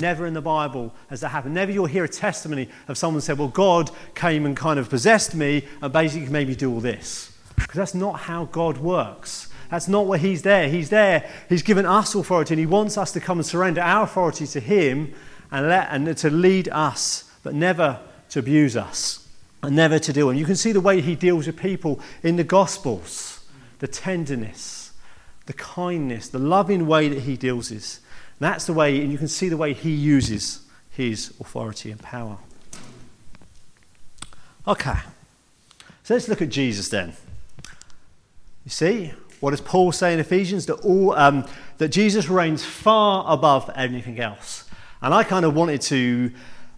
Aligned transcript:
Never 0.00 0.26
in 0.26 0.34
the 0.34 0.40
Bible 0.40 0.94
has 1.08 1.20
that 1.20 1.28
happened. 1.28 1.54
Never 1.54 1.72
you'll 1.72 1.86
hear 1.86 2.04
a 2.04 2.08
testimony 2.08 2.68
of 2.88 2.96
someone 2.96 3.20
said, 3.20 3.38
Well, 3.38 3.48
God 3.48 3.90
came 4.14 4.46
and 4.46 4.56
kind 4.56 4.78
of 4.78 4.88
possessed 4.88 5.34
me 5.34 5.66
and 5.82 5.92
basically 5.92 6.28
made 6.28 6.48
me 6.48 6.54
do 6.54 6.72
all 6.72 6.80
this. 6.80 7.36
Because 7.56 7.74
that's 7.74 7.94
not 7.94 8.20
how 8.20 8.46
God 8.46 8.78
works. 8.78 9.48
That's 9.70 9.88
not 9.88 10.06
where 10.06 10.18
He's 10.18 10.42
there. 10.42 10.68
He's 10.68 10.90
there. 10.90 11.28
He's 11.48 11.62
given 11.62 11.86
us 11.86 12.14
authority 12.14 12.54
and 12.54 12.60
He 12.60 12.66
wants 12.66 12.98
us 12.98 13.12
to 13.12 13.20
come 13.20 13.38
and 13.38 13.46
surrender 13.46 13.80
our 13.80 14.04
authority 14.04 14.46
to 14.48 14.60
Him 14.60 15.14
and, 15.50 15.68
let, 15.68 15.88
and 15.90 16.16
to 16.16 16.30
lead 16.30 16.68
us, 16.68 17.30
but 17.42 17.54
never 17.54 18.00
to 18.30 18.38
abuse 18.38 18.76
us 18.76 19.28
and 19.62 19.76
never 19.76 19.98
to 19.98 20.12
deal. 20.12 20.30
And 20.30 20.38
you 20.38 20.44
can 20.44 20.56
see 20.56 20.72
the 20.72 20.80
way 20.80 21.00
He 21.00 21.14
deals 21.14 21.46
with 21.46 21.56
people 21.56 22.00
in 22.22 22.36
the 22.36 22.44
Gospels 22.44 23.36
the 23.78 23.88
tenderness, 23.88 24.92
the 25.46 25.54
kindness, 25.54 26.28
the 26.28 26.38
loving 26.38 26.86
way 26.86 27.08
that 27.08 27.20
He 27.20 27.36
deals 27.36 27.70
with. 27.70 27.98
That's 28.40 28.64
the 28.66 28.72
way, 28.72 29.00
and 29.00 29.12
you 29.12 29.18
can 29.18 29.28
see 29.28 29.48
the 29.48 29.56
way 29.56 29.72
He 29.74 29.92
uses 29.92 30.62
His 30.90 31.32
authority 31.38 31.90
and 31.90 32.00
power. 32.00 32.38
Okay, 34.66 34.96
so 36.02 36.14
let's 36.14 36.28
look 36.28 36.42
at 36.42 36.48
Jesus 36.48 36.88
then. 36.88 37.12
You 38.64 38.70
see, 38.70 39.12
what 39.40 39.50
does 39.50 39.60
Paul 39.60 39.92
say 39.92 40.12
in 40.12 40.20
Ephesians? 40.20 40.66
That, 40.66 40.76
all, 40.76 41.14
um, 41.14 41.46
that 41.78 41.88
Jesus 41.88 42.28
reigns 42.28 42.64
far 42.64 43.24
above 43.32 43.70
anything 43.74 44.20
else. 44.20 44.64
And 45.02 45.14
I 45.14 45.24
kind 45.24 45.44
of 45.46 45.54
wanted 45.54 45.80
to 45.82 46.30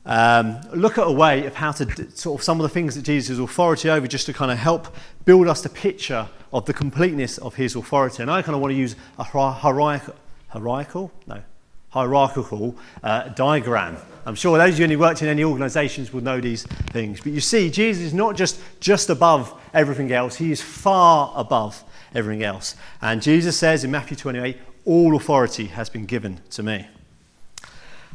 um, 0.07 0.61
look 0.73 0.97
at 0.97 1.07
a 1.07 1.13
way 1.13 1.45
of 1.47 1.55
how 1.55 1.73
to 1.73 1.85
d- 1.85 2.07
sort 2.15 2.41
of 2.41 2.45
some 2.45 2.61
of 2.61 2.63
the 2.63 2.69
things 2.69 2.95
that 2.95 3.03
Jesus 3.03 3.39
authority 3.39 3.91
over, 3.91 4.07
just 4.07 4.27
to 4.27 4.33
kind 4.33 4.51
of 4.51 4.59
help 4.59 4.95
build 5.25 5.49
us 5.49 5.63
the 5.63 5.69
picture 5.69 6.29
of 6.53 6.67
the 6.67 6.73
completeness 6.73 7.39
of 7.39 7.57
his 7.57 7.75
authority. 7.75 8.23
And 8.23 8.31
I 8.31 8.43
kind 8.43 8.55
of 8.55 8.61
want 8.61 8.73
to 8.73 8.79
use 8.79 8.95
a 9.19 9.25
hierarchical, 9.25 10.15
hierarchical? 10.53 11.11
No, 11.27 11.43
hierarchical 11.91 12.77
uh, 13.03 13.29
diagram. 13.29 13.97
I'm 14.25 14.35
sure 14.35 14.57
those 14.59 14.75
of 14.75 14.81
you 14.81 14.87
who 14.87 14.99
worked 14.99 15.23
in 15.23 15.29
any 15.29 15.43
organisations 15.43 16.13
will 16.13 16.23
know 16.23 16.41
these 16.41 16.65
things. 16.93 17.21
But 17.21 17.33
you 17.33 17.41
see, 17.41 17.71
Jesus 17.71 18.05
is 18.05 18.15
not 18.15 18.37
just 18.37 18.61
just 18.79 19.11
above 19.11 19.53
everything 19.75 20.13
else; 20.13 20.37
he 20.37 20.53
is 20.53 20.63
far 20.63 21.33
above 21.35 21.83
everything 22.15 22.43
else. 22.43 22.77
And 23.01 23.23
Jesus 23.23 23.59
says 23.59 23.83
in 23.83 23.91
Matthew 23.91 24.17
28, 24.17 24.59
"All 24.85 25.17
authority 25.17 25.67
has 25.67 25.89
been 25.89 26.07
given 26.07 26.41
to 26.51 26.63
me." 26.63 26.87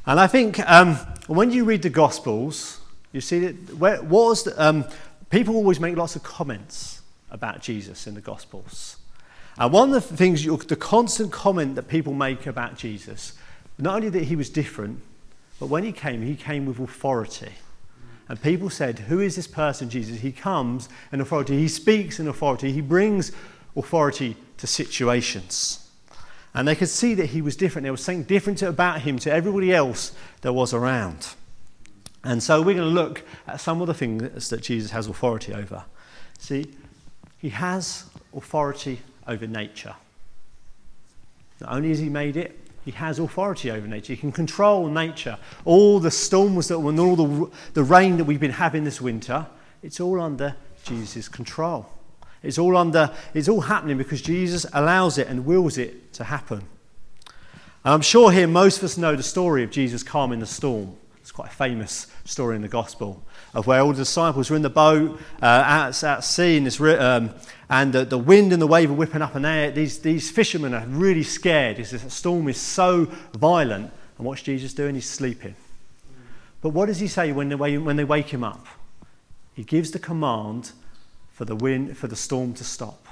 And 0.06 0.20
I 0.20 0.28
think 0.28 0.60
um, 0.70 0.96
when 1.28 1.52
you 1.52 1.66
read 1.66 1.82
the 1.82 1.90
Gospels, 1.90 2.80
you 3.12 3.20
see 3.20 3.40
that 3.40 3.76
where, 3.78 4.02
was 4.02 4.44
the, 4.44 4.64
um, 4.64 4.86
people 5.30 5.56
always 5.56 5.80
make 5.82 5.98
lots 5.98 6.16
of 6.16 6.24
comments 6.24 7.02
about 7.30 7.62
Jesus 7.62 8.08
in 8.08 8.14
the 8.14 8.22
Gospels. 8.22 8.98
And 9.60 9.74
one 9.74 9.94
of 9.94 10.08
the 10.10 10.18
things, 10.18 10.46
the 10.46 10.76
constant 10.76 11.32
comment 11.32 11.76
that 11.76 11.88
people 11.88 12.14
make 12.14 12.46
about 12.46 12.78
Jesus, 12.78 13.34
not 13.78 13.96
only 13.96 14.10
that 14.10 14.26
he 14.26 14.36
was 14.36 14.50
different, 14.50 15.02
but 15.60 15.68
when 15.68 15.84
he 15.84 15.92
came, 15.92 16.22
he 16.22 16.36
came 16.36 16.66
with 16.66 16.80
authority. 16.80 17.54
And 18.30 18.42
people 18.42 18.70
said, 18.70 19.00
Who 19.00 19.20
is 19.20 19.36
this 19.36 19.48
person, 19.48 19.90
Jesus? 19.90 20.20
He 20.20 20.32
comes 20.32 20.90
in 21.12 21.22
authority, 21.22 21.58
he 21.58 21.68
speaks 21.68 22.20
in 22.20 22.28
authority, 22.28 22.72
he 22.72 22.82
brings 22.82 23.32
authority 23.76 24.36
to 24.58 24.68
situations. 24.68 25.90
And 26.54 26.68
they 26.68 26.76
could 26.76 26.90
see 26.90 27.14
that 27.16 27.28
he 27.28 27.42
was 27.42 27.56
different. 27.56 27.84
There 27.84 27.92
was 27.92 28.04
something 28.04 28.24
different 28.24 28.62
about 28.62 29.02
him 29.02 29.20
to 29.20 29.32
everybody 29.32 29.74
else 29.74 30.14
that 30.42 30.54
was 30.54 30.74
around. 30.74 31.36
And 32.24 32.42
so 32.42 32.62
we're 32.62 32.76
going 32.76 32.78
to 32.78 33.02
look 33.02 33.24
at 33.48 33.62
some 33.62 33.80
of 33.80 33.88
the 33.88 33.94
things 33.94 34.50
that 34.50 34.62
Jesus 34.62 34.92
has 34.92 35.08
authority 35.08 35.54
over. 35.54 35.86
See, 36.40 36.74
he 37.38 37.50
has 37.50 38.06
authority 38.36 39.00
over 39.28 39.48
nature. 39.48 39.96
Not 41.60 41.74
only 41.74 41.90
has 41.90 42.00
he 42.00 42.10
made 42.10 42.38
it, 42.38 42.58
he 42.86 42.92
has 42.92 43.20
authority 43.20 43.70
over 43.70 43.86
nature. 43.86 44.14
He 44.14 44.20
can 44.20 44.32
control 44.32 44.88
nature. 44.88 45.38
All 45.66 46.00
the 46.00 46.12
storms 46.12 46.70
that 46.70 46.78
and 46.78 47.00
all 47.00 47.16
the, 47.16 47.52
the 47.74 47.84
rain 47.84 48.18
that 48.18 48.24
we've 48.24 48.40
been 48.40 48.52
having 48.52 48.84
this 48.86 49.02
winter, 49.02 49.46
it's 49.84 50.00
all 50.00 50.22
under 50.22 50.56
Jesus' 50.86 51.28
control. 51.28 51.92
It's 52.44 52.58
all 52.58 52.78
under, 52.78 53.12
it's 53.34 53.50
all 53.50 53.62
happening 53.62 53.98
because 53.98 54.22
Jesus 54.22 54.66
allows 54.72 55.18
it 55.18 55.28
and 55.28 55.46
wills 55.46 55.78
it 55.78 56.14
to 56.14 56.24
happen. 56.24 56.60
And 57.84 57.94
I'm 57.94 58.02
sure 58.02 58.32
here 58.32 58.48
most 58.48 58.78
of 58.78 58.84
us 58.86 58.98
know 58.98 59.16
the 59.16 59.24
story 59.24 59.64
of 59.64 59.72
Jesus 59.72 60.04
calming 60.04 60.40
the 60.40 60.46
storm. 60.46 60.96
It's 61.28 61.34
quite 61.34 61.50
a 61.50 61.54
famous 61.54 62.08
story 62.24 62.56
in 62.56 62.62
the 62.62 62.70
gospel 62.70 63.22
of 63.54 63.68
where 63.68 63.82
all 63.82 63.92
the 63.92 63.98
disciples 63.98 64.50
were 64.50 64.56
in 64.56 64.62
the 64.62 64.70
boat 64.70 65.20
uh, 65.42 65.90
at, 65.92 66.02
at 66.02 66.22
sea 66.22 66.58
this, 66.60 66.80
um, 66.80 67.32
and 67.70 67.92
the, 67.92 68.06
the 68.06 68.18
wind 68.18 68.54
and 68.54 68.62
the 68.62 68.66
wave 68.66 68.90
are 68.90 68.94
whipping 68.94 69.22
up 69.22 69.36
and 69.36 69.44
there. 69.44 69.70
These, 69.70 70.00
these 70.00 70.32
fishermen 70.32 70.74
are 70.74 70.86
really 70.88 71.24
scared. 71.24 71.76
This 71.76 72.14
storm 72.14 72.48
is 72.48 72.56
so 72.56 73.12
violent. 73.34 73.92
And 74.18 74.26
what's 74.26 74.42
Jesus 74.42 74.74
doing? 74.74 74.96
He's 74.96 75.10
sleeping. 75.10 75.56
But 76.62 76.70
what 76.70 76.86
does 76.86 77.02
he 77.02 77.10
say 77.10 77.34
when 77.34 77.50
they, 77.50 77.78
when 77.78 77.98
they 77.98 78.06
wake 78.06 78.30
him 78.30 78.46
up? 78.46 78.66
He 79.54 79.66
gives 79.66 79.92
the 79.92 80.00
command 80.00 80.72
for 81.34 81.44
the 81.44 81.58
wind, 81.58 81.98
for 81.98 82.08
the 82.08 82.16
storm 82.16 82.54
to 82.54 82.64
stop. 82.64 83.06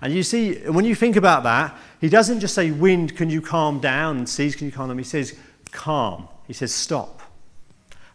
And 0.00 0.14
you 0.14 0.22
see, 0.22 0.54
when 0.70 0.86
you 0.86 0.94
think 0.94 1.16
about 1.16 1.42
that, 1.42 1.76
he 2.00 2.08
doesn't 2.08 2.40
just 2.40 2.54
say, 2.54 2.70
Wind, 2.70 3.14
can 3.14 3.28
you 3.28 3.42
calm 3.42 3.78
down? 3.78 4.16
And 4.16 4.26
seas, 4.26 4.56
can 4.56 4.64
you 4.64 4.72
calm 4.72 4.88
down? 4.88 4.96
He 4.96 5.04
says, 5.04 5.36
Calm. 5.70 6.26
He 6.50 6.54
says, 6.54 6.74
Stop. 6.74 7.22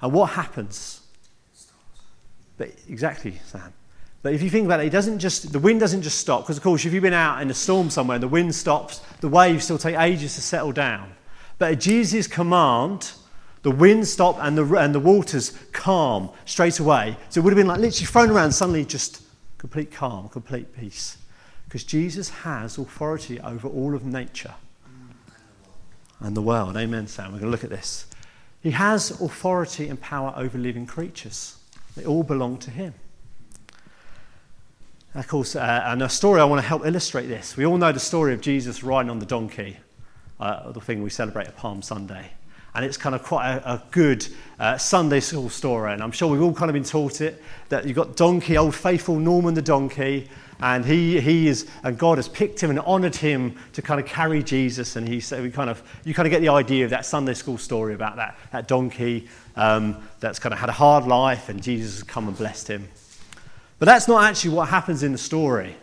And 0.02 0.12
what 0.12 0.32
happens? 0.32 1.00
But 2.58 2.70
exactly, 2.90 3.40
Sam. 3.46 3.72
But 4.24 4.34
if 4.34 4.42
you 4.42 4.50
think 4.50 4.66
about 4.66 4.82
it, 4.82 4.88
it 4.88 4.90
doesn't 4.90 5.20
just, 5.20 5.54
the 5.54 5.60
wind 5.60 5.80
doesn't 5.80 6.02
just 6.02 6.18
stop, 6.18 6.42
because 6.42 6.58
of 6.58 6.64
course, 6.64 6.84
if 6.84 6.92
you've 6.92 7.02
been 7.02 7.14
out 7.14 7.42
in 7.42 7.50
a 7.50 7.54
storm 7.54 7.90
somewhere 7.90 8.16
and 8.16 8.24
the 8.24 8.28
wind 8.28 8.54
stops, 8.54 9.00
the 9.22 9.30
waves 9.30 9.64
still 9.64 9.78
take 9.78 9.98
ages 9.98 10.36
to 10.36 10.42
settle 10.42 10.74
down. 10.74 11.14
But 11.60 11.72
at 11.72 11.80
Jesus' 11.80 12.28
command, 12.28 13.14
the 13.62 13.72
wind 13.72 14.06
stopped 14.06 14.40
and 14.42 14.58
the, 14.58 14.66
and 14.80 14.94
the 14.94 15.00
waters 15.00 15.58
calm 15.72 16.30
straight 16.44 16.82
away. 16.82 17.16
So 17.30 17.40
it 17.40 17.46
would 17.46 17.54
have 17.54 17.58
been 17.58 17.68
like 17.68 17.80
literally 17.80 18.06
thrown 18.06 18.32
around, 18.32 18.52
suddenly 18.52 18.84
just 18.84 19.24
complete 19.60 19.94
calm, 19.94 20.28
complete 20.28 20.76
peace. 20.76 21.20
Because 21.64 21.86
Jesus 21.86 22.28
has 22.28 22.78
authority 22.78 23.40
over 23.40 23.70
all 23.70 23.96
of 23.96 24.04
nature 24.06 24.56
and 26.20 26.36
the 26.36 26.42
world. 26.42 26.76
Amen, 26.76 27.08
Sam. 27.08 27.28
We're 27.32 27.40
going 27.40 27.44
to 27.44 27.52
look 27.52 27.64
at 27.64 27.70
this. 27.70 28.08
He 28.66 28.72
has 28.72 29.12
authority 29.22 29.90
and 29.90 30.02
power 30.02 30.34
over 30.36 30.58
living 30.58 30.88
creatures, 30.88 31.56
they 31.96 32.04
all 32.04 32.24
belong 32.24 32.58
to 32.58 32.72
Him. 32.72 32.96
Of 35.14 35.28
course, 35.28 35.56
uh, 35.56 35.84
and 35.86 36.02
a 36.02 36.10
story 36.10 36.42
I 36.42 36.46
want 36.46 36.64
to 36.64 36.68
help 36.68 36.84
illustrate 36.84 37.28
this. 37.28 37.56
We 37.56 37.68
all 37.68 37.78
know 37.78 37.92
the 37.92 38.00
story 38.00 38.34
of 38.34 38.42
Jesus 38.42 38.84
riding 38.84 39.12
on 39.12 39.20
the 39.20 39.26
donkey, 39.28 39.78
uh, 40.40 40.72
the 40.72 40.82
thing 40.82 41.04
we 41.04 41.12
celebrate 41.12 41.46
at 41.48 41.56
Palm 41.56 41.84
Sunday 41.84 42.32
and 42.76 42.84
it's 42.84 42.98
kind 42.98 43.16
of 43.16 43.24
quite 43.24 43.56
a, 43.56 43.74
a 43.74 43.84
good 43.92 44.28
uh, 44.60 44.78
Sunday 44.78 45.22
school 45.22 45.50
story. 45.50 45.94
And 45.94 46.04
I'm 46.04 46.12
sure 46.12 46.28
we've 46.28 46.42
all 46.42 46.54
kind 46.54 46.70
of 46.70 46.74
been 46.74 46.84
taught 46.84 47.22
it 47.22 47.42
that 47.70 47.86
you've 47.86 47.96
got 47.96 48.18
donkey, 48.18 48.58
old 48.58 48.76
faithful 48.76 49.18
Norman 49.18 49.54
the 49.54 49.62
donkey, 49.62 50.28
and 50.60 50.86
he, 50.86 51.20
he 51.20 51.48
is, 51.48 51.68
and 51.84 51.98
God 51.98 52.18
has 52.18 52.30
picked 52.30 52.62
him 52.62 52.70
and 52.70 52.80
honoured 52.80 53.16
him 53.16 53.56
to 53.74 53.82
kind 53.82 54.00
of 54.00 54.06
carry 54.06 54.42
Jesus. 54.42 54.96
And 54.96 55.08
he 55.08 55.20
so 55.20 55.42
we 55.42 55.52
kind 55.52 55.70
of, 55.70 55.84
you 56.06 56.14
kind 56.14 56.28
of 56.28 56.32
get 56.32 56.42
the 56.42 56.50
idea 56.50 56.86
of 56.86 56.92
that 56.92 57.06
Sunday 57.06 57.34
school 57.34 57.58
story 57.58 57.94
about 57.94 58.16
that, 58.16 58.38
that 58.52 58.68
donkey 58.68 59.28
um, 59.56 59.98
that's 60.20 60.40
kind 60.40 60.54
of 60.54 60.60
had 60.60 60.70
a 60.70 60.74
hard 60.74 61.06
life, 61.06 61.50
and 61.50 61.62
Jesus 61.62 61.96
has 61.96 62.04
come 62.04 62.28
and 62.28 62.38
blessed 62.38 62.68
him. 62.70 62.88
But 63.80 63.88
that's 63.88 64.08
not 64.08 64.24
actually 64.24 64.56
what 64.56 64.70
happens 64.70 65.04
in 65.04 65.12
the 65.12 65.18
story. 65.18 65.76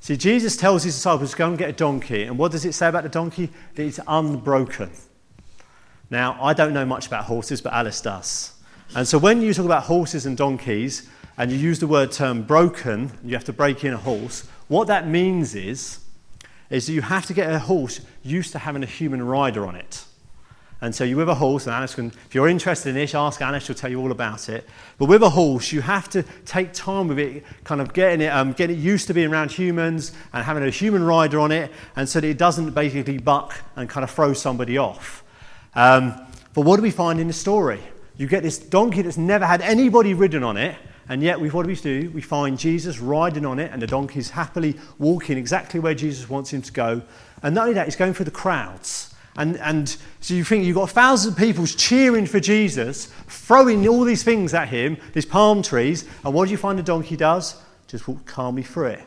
See, 0.00 0.16
Jesus 0.16 0.56
tells 0.56 0.82
his 0.82 0.94
disciples 0.94 1.30
to 1.32 1.36
go 1.36 1.48
and 1.48 1.58
get 1.58 1.70
a 1.70 1.72
donkey, 1.72 2.24
and 2.24 2.38
what 2.38 2.50
does 2.50 2.64
it 2.64 2.72
say 2.72 2.88
about 2.88 3.02
the 3.02 3.08
donkey? 3.08 3.50
That 3.74 3.84
it's 3.84 4.00
unbroken. 4.08 4.90
Now, 6.10 6.38
I 6.42 6.54
don't 6.54 6.74
know 6.74 6.84
much 6.84 7.06
about 7.06 7.24
horses, 7.24 7.60
but 7.60 7.72
Alice 7.72 8.00
does. 8.00 8.52
And 8.94 9.06
so 9.06 9.16
when 9.16 9.40
you 9.40 9.54
talk 9.54 9.64
about 9.64 9.84
horses 9.84 10.26
and 10.26 10.36
donkeys, 10.36 11.08
and 11.36 11.50
you 11.50 11.58
use 11.58 11.78
the 11.78 11.86
word 11.86 12.12
term 12.12 12.42
broken, 12.42 13.12
you 13.24 13.34
have 13.34 13.44
to 13.44 13.52
break 13.52 13.84
in 13.84 13.94
a 13.94 13.98
horse, 13.98 14.46
what 14.68 14.88
that 14.88 15.08
means 15.08 15.54
is, 15.54 16.00
is 16.70 16.86
that 16.86 16.92
you 16.92 17.02
have 17.02 17.26
to 17.26 17.34
get 17.34 17.52
a 17.52 17.58
horse 17.58 18.00
used 18.22 18.52
to 18.52 18.58
having 18.58 18.82
a 18.82 18.86
human 18.86 19.22
rider 19.22 19.66
on 19.66 19.76
it. 19.76 20.04
And 20.82 20.92
so 20.92 21.04
you 21.04 21.16
with 21.16 21.28
a 21.28 21.34
horse, 21.36 21.66
and 21.66 21.74
Alice 21.74 21.94
can, 21.94 22.06
if 22.06 22.34
you're 22.34 22.48
interested 22.48 22.88
in 22.88 22.96
this, 22.96 23.14
ask 23.14 23.40
Alice, 23.40 23.66
she'll 23.66 23.76
tell 23.76 23.90
you 23.90 24.00
all 24.00 24.10
about 24.10 24.48
it. 24.48 24.68
But 24.98 25.04
with 25.04 25.22
a 25.22 25.30
horse, 25.30 25.70
you 25.70 25.80
have 25.80 26.08
to 26.10 26.24
take 26.44 26.72
time 26.72 27.06
with 27.06 27.20
it, 27.20 27.44
kind 27.62 27.80
of 27.80 27.92
getting 27.92 28.22
it, 28.22 28.30
um, 28.30 28.52
getting 28.52 28.76
it 28.76 28.80
used 28.80 29.06
to 29.06 29.14
being 29.14 29.30
around 29.30 29.52
humans 29.52 30.10
and 30.32 30.44
having 30.44 30.64
a 30.64 30.70
human 30.70 31.04
rider 31.04 31.38
on 31.38 31.52
it, 31.52 31.70
and 31.94 32.08
so 32.08 32.20
that 32.20 32.26
it 32.26 32.36
doesn't 32.36 32.70
basically 32.70 33.18
buck 33.18 33.54
and 33.76 33.88
kind 33.88 34.02
of 34.02 34.10
throw 34.10 34.32
somebody 34.32 34.76
off. 34.76 35.22
Um, 35.76 36.14
but 36.52 36.62
what 36.62 36.76
do 36.76 36.82
we 36.82 36.90
find 36.90 37.20
in 37.20 37.28
the 37.28 37.32
story? 37.32 37.80
You 38.16 38.26
get 38.26 38.42
this 38.42 38.58
donkey 38.58 39.02
that's 39.02 39.16
never 39.16 39.46
had 39.46 39.60
anybody 39.60 40.14
ridden 40.14 40.42
on 40.42 40.56
it, 40.56 40.74
and 41.08 41.22
yet 41.22 41.40
we, 41.40 41.50
what 41.50 41.64
do 41.64 41.68
we 41.68 41.76
do? 41.76 42.10
We 42.10 42.22
find 42.22 42.58
Jesus 42.58 42.98
riding 42.98 43.44
on 43.44 43.58
it, 43.58 43.70
and 43.72 43.82
the 43.82 43.86
donkey's 43.86 44.30
happily 44.30 44.76
walking 44.98 45.36
exactly 45.36 45.80
where 45.80 45.94
Jesus 45.94 46.28
wants 46.28 46.52
him 46.52 46.62
to 46.62 46.72
go. 46.72 47.02
And 47.42 47.54
not 47.54 47.62
only 47.62 47.74
that, 47.74 47.86
he's 47.86 47.96
going 47.96 48.14
through 48.14 48.26
the 48.26 48.30
crowds. 48.30 49.14
And, 49.36 49.56
and 49.58 49.96
so 50.20 50.34
you 50.34 50.44
think 50.44 50.64
you've 50.64 50.76
got 50.76 50.90
thousands 50.90 51.34
of 51.34 51.38
people 51.38 51.66
cheering 51.66 52.26
for 52.26 52.38
Jesus, 52.38 53.06
throwing 53.26 53.86
all 53.88 54.04
these 54.04 54.22
things 54.22 54.52
at 54.54 54.68
him, 54.68 54.96
these 55.14 55.26
palm 55.26 55.62
trees, 55.62 56.06
and 56.24 56.34
what 56.34 56.46
do 56.46 56.50
you 56.50 56.58
find 56.58 56.78
the 56.78 56.82
donkey 56.82 57.16
does? 57.16 57.56
Just 57.88 58.06
walk 58.06 58.24
calmly 58.26 58.62
through 58.62 58.88
it. 58.88 59.02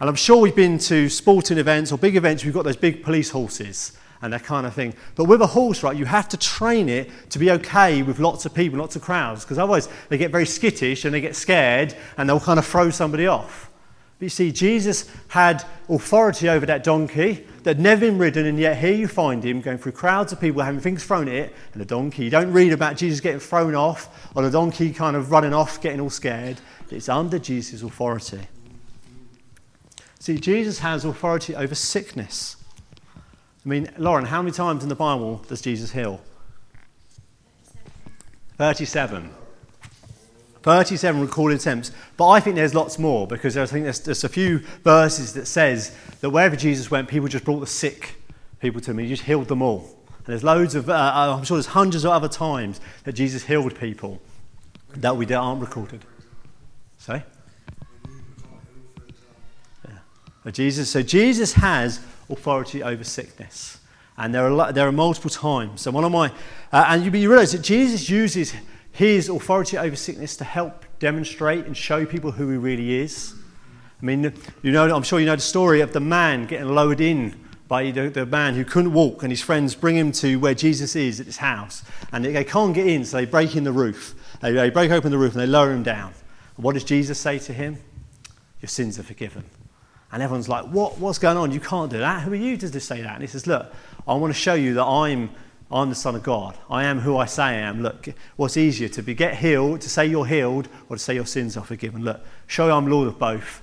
And 0.00 0.08
I'm 0.08 0.16
sure 0.16 0.38
we've 0.38 0.56
been 0.56 0.78
to 0.78 1.08
sporting 1.08 1.58
events 1.58 1.92
or 1.92 1.98
big 1.98 2.16
events, 2.16 2.44
we've 2.44 2.54
got 2.54 2.64
those 2.64 2.76
big 2.76 3.04
police 3.04 3.30
horses 3.30 3.96
and 4.22 4.32
that 4.32 4.44
kind 4.44 4.66
of 4.66 4.74
thing. 4.74 4.94
But 5.14 5.24
with 5.24 5.40
a 5.40 5.46
horse, 5.46 5.82
right, 5.82 5.96
you 5.96 6.04
have 6.04 6.28
to 6.30 6.36
train 6.36 6.88
it 6.88 7.10
to 7.30 7.38
be 7.38 7.50
okay 7.52 8.02
with 8.02 8.18
lots 8.18 8.44
of 8.44 8.54
people, 8.54 8.78
lots 8.78 8.96
of 8.96 9.02
crowds, 9.02 9.44
because 9.44 9.58
otherwise 9.58 9.88
they 10.08 10.18
get 10.18 10.30
very 10.30 10.46
skittish 10.46 11.04
and 11.04 11.14
they 11.14 11.20
get 11.20 11.36
scared 11.36 11.94
and 12.16 12.28
they'll 12.28 12.40
kind 12.40 12.58
of 12.58 12.66
throw 12.66 12.90
somebody 12.90 13.26
off. 13.26 13.70
But 14.18 14.24
you 14.24 14.30
see, 14.30 14.52
Jesus 14.52 15.10
had 15.28 15.64
authority 15.88 16.50
over 16.50 16.66
that 16.66 16.84
donkey 16.84 17.46
that 17.62 17.76
had 17.76 17.80
never 17.80 18.02
been 18.02 18.18
ridden, 18.18 18.44
and 18.44 18.58
yet 18.58 18.76
here 18.76 18.92
you 18.92 19.08
find 19.08 19.42
him 19.42 19.62
going 19.62 19.78
through 19.78 19.92
crowds 19.92 20.30
of 20.30 20.38
people 20.38 20.60
having 20.60 20.80
things 20.80 21.02
thrown 21.02 21.26
at 21.26 21.34
it, 21.34 21.54
and 21.72 21.80
a 21.80 21.86
donkey. 21.86 22.24
You 22.24 22.30
don't 22.30 22.52
read 22.52 22.74
about 22.74 22.98
Jesus 22.98 23.20
getting 23.20 23.40
thrown 23.40 23.74
off 23.74 24.30
or 24.36 24.42
the 24.42 24.50
donkey 24.50 24.92
kind 24.92 25.16
of 25.16 25.30
running 25.30 25.54
off, 25.54 25.80
getting 25.80 26.00
all 26.00 26.10
scared. 26.10 26.60
It's 26.90 27.08
under 27.08 27.38
Jesus' 27.38 27.82
authority. 27.82 28.40
See, 30.18 30.36
Jesus 30.36 30.80
has 30.80 31.06
authority 31.06 31.56
over 31.56 31.74
sickness. 31.74 32.56
I 33.64 33.68
mean, 33.68 33.90
Lauren, 33.98 34.24
how 34.24 34.40
many 34.40 34.52
times 34.52 34.82
in 34.82 34.88
the 34.88 34.94
Bible 34.94 35.42
does 35.48 35.60
Jesus 35.60 35.92
heal? 35.92 36.20
37. 38.56 39.30
37 40.62 41.20
recorded 41.20 41.60
attempts. 41.60 41.92
But 42.16 42.28
I 42.28 42.40
think 42.40 42.56
there's 42.56 42.74
lots 42.74 42.98
more 42.98 43.26
because 43.26 43.56
I 43.56 43.66
think 43.66 43.84
there's, 43.84 44.00
there's 44.00 44.24
a 44.24 44.28
few 44.28 44.58
verses 44.84 45.32
that 45.34 45.46
says 45.46 45.94
that 46.20 46.30
wherever 46.30 46.56
Jesus 46.56 46.90
went, 46.90 47.08
people 47.08 47.28
just 47.28 47.44
brought 47.44 47.60
the 47.60 47.66
sick 47.66 48.16
people 48.60 48.80
to 48.82 48.90
him. 48.90 48.98
He 48.98 49.08
just 49.08 49.22
healed 49.22 49.48
them 49.48 49.62
all. 49.62 49.98
And 50.18 50.26
there's 50.26 50.44
loads 50.44 50.74
of, 50.74 50.88
uh, 50.88 50.92
uh 50.92 51.36
I'm 51.38 51.44
sure 51.44 51.56
there's 51.56 51.66
hundreds 51.66 52.04
of 52.04 52.12
other 52.12 52.28
times 52.28 52.80
that 53.04 53.12
Jesus 53.12 53.44
healed 53.44 53.78
people 53.78 54.20
that 54.96 55.16
we 55.16 55.32
aren't 55.32 55.60
recorded. 55.60 56.04
Sorry? 56.98 57.22
Jesus. 60.50 60.90
So 60.90 61.02
Jesus 61.02 61.52
has 61.54 62.00
authority 62.30 62.82
over 62.82 63.04
sickness. 63.04 63.78
And 64.16 64.34
there 64.34 64.46
are, 64.46 64.72
there 64.72 64.86
are 64.86 64.92
multiple 64.92 65.30
times. 65.30 65.82
So 65.82 65.90
one 65.90 66.04
of 66.04 66.12
my, 66.12 66.30
uh, 66.72 66.86
and 66.88 67.04
you, 67.04 67.10
you 67.20 67.30
realize 67.30 67.52
that 67.52 67.62
Jesus 67.62 68.10
uses 68.10 68.54
his 68.92 69.28
authority 69.28 69.78
over 69.78 69.96
sickness 69.96 70.36
to 70.36 70.44
help 70.44 70.84
demonstrate 70.98 71.64
and 71.66 71.76
show 71.76 72.04
people 72.04 72.32
who 72.32 72.50
he 72.50 72.56
really 72.56 72.96
is. 73.00 73.34
I 74.00 74.04
mean, 74.04 74.32
you 74.62 74.72
know, 74.72 74.94
I'm 74.94 75.02
sure 75.02 75.20
you 75.20 75.26
know 75.26 75.36
the 75.36 75.42
story 75.42 75.80
of 75.80 75.92
the 75.92 76.00
man 76.00 76.46
getting 76.46 76.68
lowered 76.68 77.00
in 77.00 77.38
by 77.68 77.90
the, 77.90 78.08
the, 78.08 78.26
man 78.26 78.54
who 78.54 78.64
couldn't 78.64 78.92
walk, 78.92 79.22
and 79.22 79.30
his 79.30 79.40
friends 79.40 79.76
bring 79.76 79.96
him 79.96 80.10
to 80.10 80.36
where 80.40 80.54
Jesus 80.54 80.96
is 80.96 81.20
at 81.20 81.26
his 81.26 81.36
house. 81.36 81.84
And 82.12 82.24
they, 82.24 82.32
they 82.32 82.44
can't 82.44 82.74
get 82.74 82.86
in, 82.86 83.04
so 83.04 83.18
they 83.18 83.26
break 83.26 83.54
in 83.54 83.62
the 83.64 83.72
roof. 83.72 84.14
They, 84.40 84.52
they 84.52 84.70
break 84.70 84.90
open 84.90 85.10
the 85.12 85.18
roof 85.18 85.34
and 85.34 85.40
they 85.40 85.46
lower 85.46 85.70
him 85.70 85.82
down. 85.82 86.12
And 86.56 86.64
what 86.64 86.72
does 86.72 86.84
Jesus 86.84 87.18
say 87.18 87.38
to 87.38 87.52
him? 87.52 87.78
Your 88.60 88.68
sins 88.68 88.98
are 88.98 89.02
forgiven. 89.02 89.44
And 90.12 90.22
everyone's 90.22 90.48
like, 90.48 90.64
what, 90.66 90.98
What's 90.98 91.18
going 91.18 91.36
on? 91.36 91.52
You 91.52 91.60
can't 91.60 91.90
do 91.90 91.98
that. 91.98 92.22
Who 92.22 92.32
are 92.32 92.36
you 92.36 92.56
to 92.56 92.80
say 92.80 93.02
that? 93.02 93.14
And 93.14 93.22
he 93.22 93.26
says, 93.26 93.46
Look, 93.46 93.72
I 94.06 94.14
want 94.14 94.34
to 94.34 94.38
show 94.38 94.54
you 94.54 94.74
that 94.74 94.84
I'm, 94.84 95.30
I'm 95.70 95.88
the 95.88 95.94
Son 95.94 96.14
of 96.16 96.22
God. 96.22 96.56
I 96.68 96.84
am 96.84 97.00
who 97.00 97.16
I 97.16 97.26
say 97.26 97.42
I 97.42 97.52
am. 97.54 97.82
Look, 97.82 98.08
what's 98.36 98.56
easier, 98.56 98.88
to 98.88 99.02
be 99.02 99.14
get 99.14 99.36
healed, 99.36 99.80
to 99.82 99.88
say 99.88 100.06
you're 100.06 100.26
healed, 100.26 100.68
or 100.88 100.96
to 100.96 101.02
say 101.02 101.14
your 101.14 101.26
sins 101.26 101.56
are 101.56 101.64
forgiven? 101.64 102.02
Look, 102.02 102.20
show 102.46 102.66
you 102.66 102.72
I'm 102.72 102.86
Lord 102.88 103.08
of 103.08 103.18
both. 103.18 103.62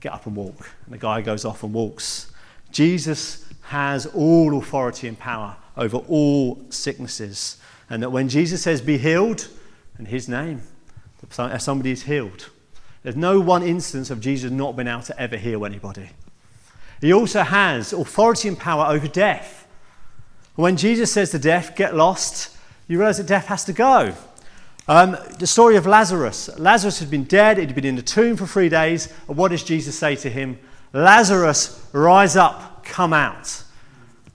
Get 0.00 0.12
up 0.12 0.26
and 0.26 0.36
walk. 0.36 0.70
And 0.84 0.94
the 0.94 0.98
guy 0.98 1.20
goes 1.20 1.44
off 1.44 1.64
and 1.64 1.74
walks. 1.74 2.32
Jesus 2.70 3.44
has 3.62 4.06
all 4.06 4.56
authority 4.58 5.08
and 5.08 5.18
power 5.18 5.56
over 5.76 5.96
all 5.96 6.64
sicknesses. 6.70 7.58
And 7.90 8.02
that 8.02 8.10
when 8.10 8.28
Jesus 8.28 8.62
says, 8.62 8.80
Be 8.80 8.98
healed, 8.98 9.48
in 9.98 10.06
his 10.06 10.28
name, 10.28 10.62
somebody 11.58 11.90
is 11.90 12.04
healed. 12.04 12.50
There's 13.08 13.16
no 13.16 13.40
one 13.40 13.62
instance 13.62 14.10
of 14.10 14.20
Jesus 14.20 14.50
not 14.50 14.76
being 14.76 14.86
able 14.86 15.00
to 15.00 15.18
ever 15.18 15.38
heal 15.38 15.64
anybody. 15.64 16.10
He 17.00 17.10
also 17.10 17.40
has 17.40 17.94
authority 17.94 18.48
and 18.48 18.58
power 18.58 18.84
over 18.84 19.08
death. 19.08 19.66
When 20.56 20.76
Jesus 20.76 21.10
says 21.10 21.30
to 21.30 21.38
death, 21.38 21.74
get 21.74 21.96
lost, 21.96 22.54
you 22.86 22.98
realize 22.98 23.16
that 23.16 23.26
death 23.26 23.46
has 23.46 23.64
to 23.64 23.72
go. 23.72 24.14
Um, 24.88 25.16
the 25.38 25.46
story 25.46 25.76
of 25.76 25.86
Lazarus. 25.86 26.50
Lazarus 26.58 26.98
had 26.98 27.08
been 27.08 27.24
dead, 27.24 27.56
he'd 27.56 27.74
been 27.74 27.86
in 27.86 27.96
the 27.96 28.02
tomb 28.02 28.36
for 28.36 28.46
three 28.46 28.68
days. 28.68 29.10
And 29.26 29.38
what 29.38 29.52
does 29.52 29.64
Jesus 29.64 29.98
say 29.98 30.14
to 30.16 30.28
him? 30.28 30.58
Lazarus, 30.92 31.82
rise 31.94 32.36
up, 32.36 32.84
come 32.84 33.14
out. 33.14 33.62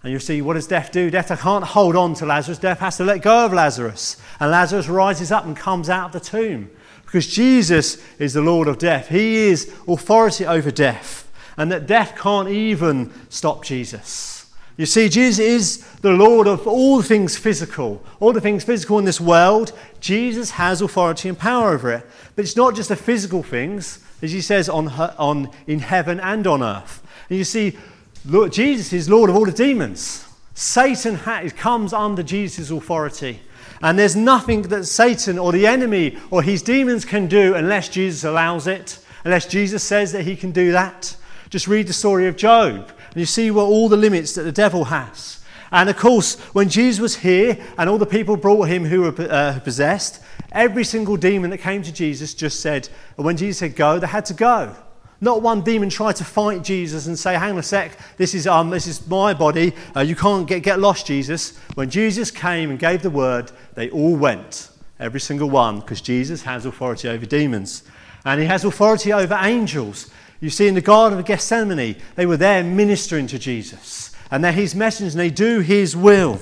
And 0.02 0.12
you 0.12 0.18
see, 0.18 0.42
what 0.42 0.56
does 0.56 0.66
death 0.66 0.92
do? 0.92 1.12
Death 1.12 1.30
I 1.30 1.36
can't 1.36 1.64
hold 1.64 1.96
on 1.96 2.16
to 2.16 2.26
Lazarus. 2.26 2.58
Death 2.58 2.80
has 2.80 2.98
to 2.98 3.04
let 3.04 3.22
go 3.22 3.46
of 3.46 3.54
Lazarus. 3.54 4.18
And 4.40 4.50
Lazarus 4.50 4.90
rises 4.90 5.32
up 5.32 5.46
and 5.46 5.56
comes 5.56 5.92
out 5.92 6.08
of 6.08 6.12
the 6.14 6.28
tomb. 6.28 6.72
Because 7.14 7.28
Jesus 7.28 8.04
is 8.18 8.34
the 8.34 8.42
Lord 8.42 8.68
of 8.68 8.80
death. 8.80 9.10
He 9.10 9.36
is 9.36 9.72
authority 9.88 10.48
over 10.48 10.72
death. 10.72 11.32
And 11.58 11.72
that 11.72 11.86
death 11.86 12.18
can't 12.18 12.50
even 12.50 13.14
stop 13.30 13.64
Jesus. 13.64 14.52
You 14.78 14.88
see, 14.88 15.10
Jesus 15.10 15.38
is 15.38 15.88
the 16.02 16.10
Lord 16.10 16.48
of 16.48 16.66
all 16.66 17.04
things 17.04 17.38
physical. 17.38 18.04
All 18.20 18.34
the 18.34 18.42
things 18.42 18.64
physical 18.64 18.98
in 18.98 19.06
this 19.06 19.22
world, 19.22 19.74
Jesus 20.00 20.50
has 20.50 20.82
authority 20.82 21.30
and 21.30 21.38
power 21.38 21.76
over 21.76 21.92
it. 21.92 22.08
But 22.36 22.46
it's 22.46 22.58
not 22.58 22.74
just 22.74 22.90
the 22.90 22.96
physical 22.96 23.44
things, 23.44 24.00
as 24.24 24.32
he 24.32 24.42
says, 24.42 24.68
on, 24.68 24.88
on, 24.88 25.52
in 25.68 25.82
heaven 25.82 26.20
and 26.20 26.48
on 26.48 26.64
earth. 26.64 27.04
And 27.30 27.38
you 27.38 27.44
see, 27.44 27.78
Lord, 28.26 28.52
Jesus 28.52 28.92
is 28.92 29.08
Lord 29.08 29.30
of 29.30 29.36
all 29.36 29.46
the 29.46 29.52
demons. 29.52 30.26
Satan 30.56 31.14
ha- 31.14 31.48
comes 31.56 31.94
under 31.94 32.24
Jesus' 32.24 32.72
authority. 32.72 33.40
And 33.84 34.00
there's 34.00 34.16
nothing 34.16 34.62
that 34.64 34.86
Satan 34.86 35.38
or 35.38 35.52
the 35.52 35.68
enemy 35.68 36.18
or 36.32 36.42
his 36.42 36.62
demons 36.62 37.04
can 37.04 37.28
do 37.28 37.54
unless 37.54 37.90
Jesus 37.90 38.24
allows 38.24 38.66
it, 38.66 38.98
unless 39.26 39.46
Jesus 39.46 39.84
says 39.84 40.14
that 40.14 40.24
he 40.24 40.38
can 40.38 40.52
do 40.52 40.72
that. 40.72 41.16
Just 41.50 41.68
read 41.68 41.88
the 41.88 41.94
story 41.94 42.28
of 42.28 42.38
Job, 42.38 42.92
and 43.12 43.16
you 43.18 43.26
see 43.26 43.52
what 43.52 43.66
all 43.66 43.90
the 43.90 43.98
limits 43.98 44.36
that 44.36 44.44
the 44.44 44.54
devil 44.54 44.86
has. 44.86 45.44
And 45.70 45.90
of 45.90 45.98
course, 45.98 46.40
when 46.54 46.70
Jesus 46.70 47.02
was 47.02 47.16
here 47.18 47.58
and 47.78 47.90
all 47.90 47.98
the 47.98 48.06
people 48.06 48.38
brought 48.38 48.70
him 48.70 48.86
who 48.86 49.02
were 49.02 49.28
uh, 49.30 49.60
possessed, 49.60 50.24
every 50.54 50.86
single 50.86 51.18
demon 51.18 51.50
that 51.50 51.58
came 51.58 51.84
to 51.84 51.92
Jesus 51.92 52.34
just 52.34 52.62
said, 52.62 52.88
when 53.18 53.36
Jesus 53.36 53.58
said 53.58 53.76
go, 53.76 54.00
they 54.00 54.08
had 54.08 54.26
to 54.26 54.34
go. 54.34 54.76
Not 55.24 55.42
one 55.42 55.62
demon 55.62 55.90
tried 55.90 56.18
to 56.18 56.26
fight 56.26 56.66
Jesus 56.66 57.08
and 57.08 57.18
say, 57.18 57.36
hang 57.36 57.52
on 57.52 57.58
a 57.58 57.64
sec, 57.64 57.98
this 58.18 58.34
is, 58.34 58.46
um, 58.46 58.70
this 58.70 58.88
is 58.88 59.08
my 59.08 59.34
body, 59.34 59.72
uh, 59.96 60.02
you 60.02 60.18
can't 60.18 60.46
get, 60.46 60.64
get 60.64 60.82
lost, 60.82 61.08
Jesus. 61.08 61.58
When 61.76 61.90
Jesus 61.90 62.30
came 62.30 62.70
and 62.70 62.78
gave 62.78 63.04
the 63.04 63.10
word, 63.10 63.50
they 63.74 63.90
all 63.90 64.18
went, 64.18 64.70
every 65.00 65.22
single 65.22 65.50
one, 65.50 65.80
because 65.80 66.02
Jesus 66.02 66.42
has 66.44 66.66
authority 66.66 67.08
over 67.08 67.26
demons. 67.26 67.84
And 68.26 68.42
he 68.42 68.48
has 68.48 68.66
authority 68.66 69.14
over 69.14 69.40
angels. 69.42 70.12
You 70.42 70.50
see, 70.50 70.68
in 70.68 70.76
the 70.76 70.82
Garden 70.82 71.18
of 71.18 71.24
Gethsemane, 71.24 71.96
they 72.16 72.26
were 72.26 72.36
there 72.36 72.62
ministering 72.62 73.28
to 73.28 73.40
Jesus. 73.40 74.12
And 74.30 74.44
they're 74.44 74.52
his 74.52 74.76
messengers, 74.76 75.16
and 75.16 75.22
they 75.22 75.30
do 75.30 75.62
his 75.62 75.96
will. 75.96 76.38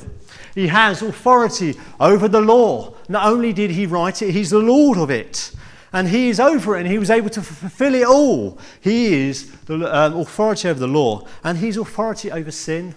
He 0.56 0.66
has 0.70 1.04
authority 1.04 1.76
over 2.00 2.28
the 2.28 2.42
law. 2.42 2.96
Not 3.08 3.28
only 3.28 3.54
did 3.54 3.70
he 3.70 3.86
write 3.86 4.24
it, 4.24 4.32
he's 4.32 4.50
the 4.50 4.58
Lord 4.58 4.98
of 4.98 5.12
it 5.12 5.54
and 5.94 6.08
he 6.08 6.30
is 6.30 6.40
over 6.40 6.76
it 6.76 6.82
and 6.82 6.90
he 6.90 6.98
was 6.98 7.10
able 7.10 7.30
to 7.30 7.42
fulfill 7.42 7.96
it 7.96 8.06
all. 8.06 8.58
He 8.80 9.28
is 9.28 9.52
the 9.62 9.76
um, 9.96 10.18
authority 10.18 10.70
over 10.70 10.80
the 10.80 10.88
law 10.88 11.28
and 11.44 11.58
he's 11.58 11.78
authority 11.78 12.32
over 12.32 12.52
sin. 12.52 12.96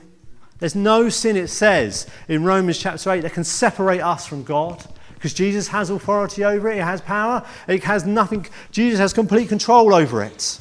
There's 0.59 0.77
no 0.77 1.09
sin, 1.09 1.37
it 1.37 1.49
says 1.49 2.07
in 2.29 2.45
Romans 2.45 2.79
chapter 2.79 3.11
8, 3.11 3.21
that 3.23 3.33
can 3.33 3.45
separate 3.45 4.01
us 4.01 4.27
from 4.27 4.45
God 4.45 4.85
because 5.15 5.35
Jesus 5.35 5.69
has 5.69 5.91
authority 5.91 6.45
over 6.45 6.71
it, 6.71 6.79
it 6.79 6.85
has 6.85 7.01
power, 7.01 7.45
it 7.67 7.83
has 7.85 8.05
nothing, 8.05 8.47
Jesus 8.71 9.01
has 9.01 9.13
complete 9.13 9.49
control 9.49 9.95
over 9.95 10.23
it. 10.23 10.61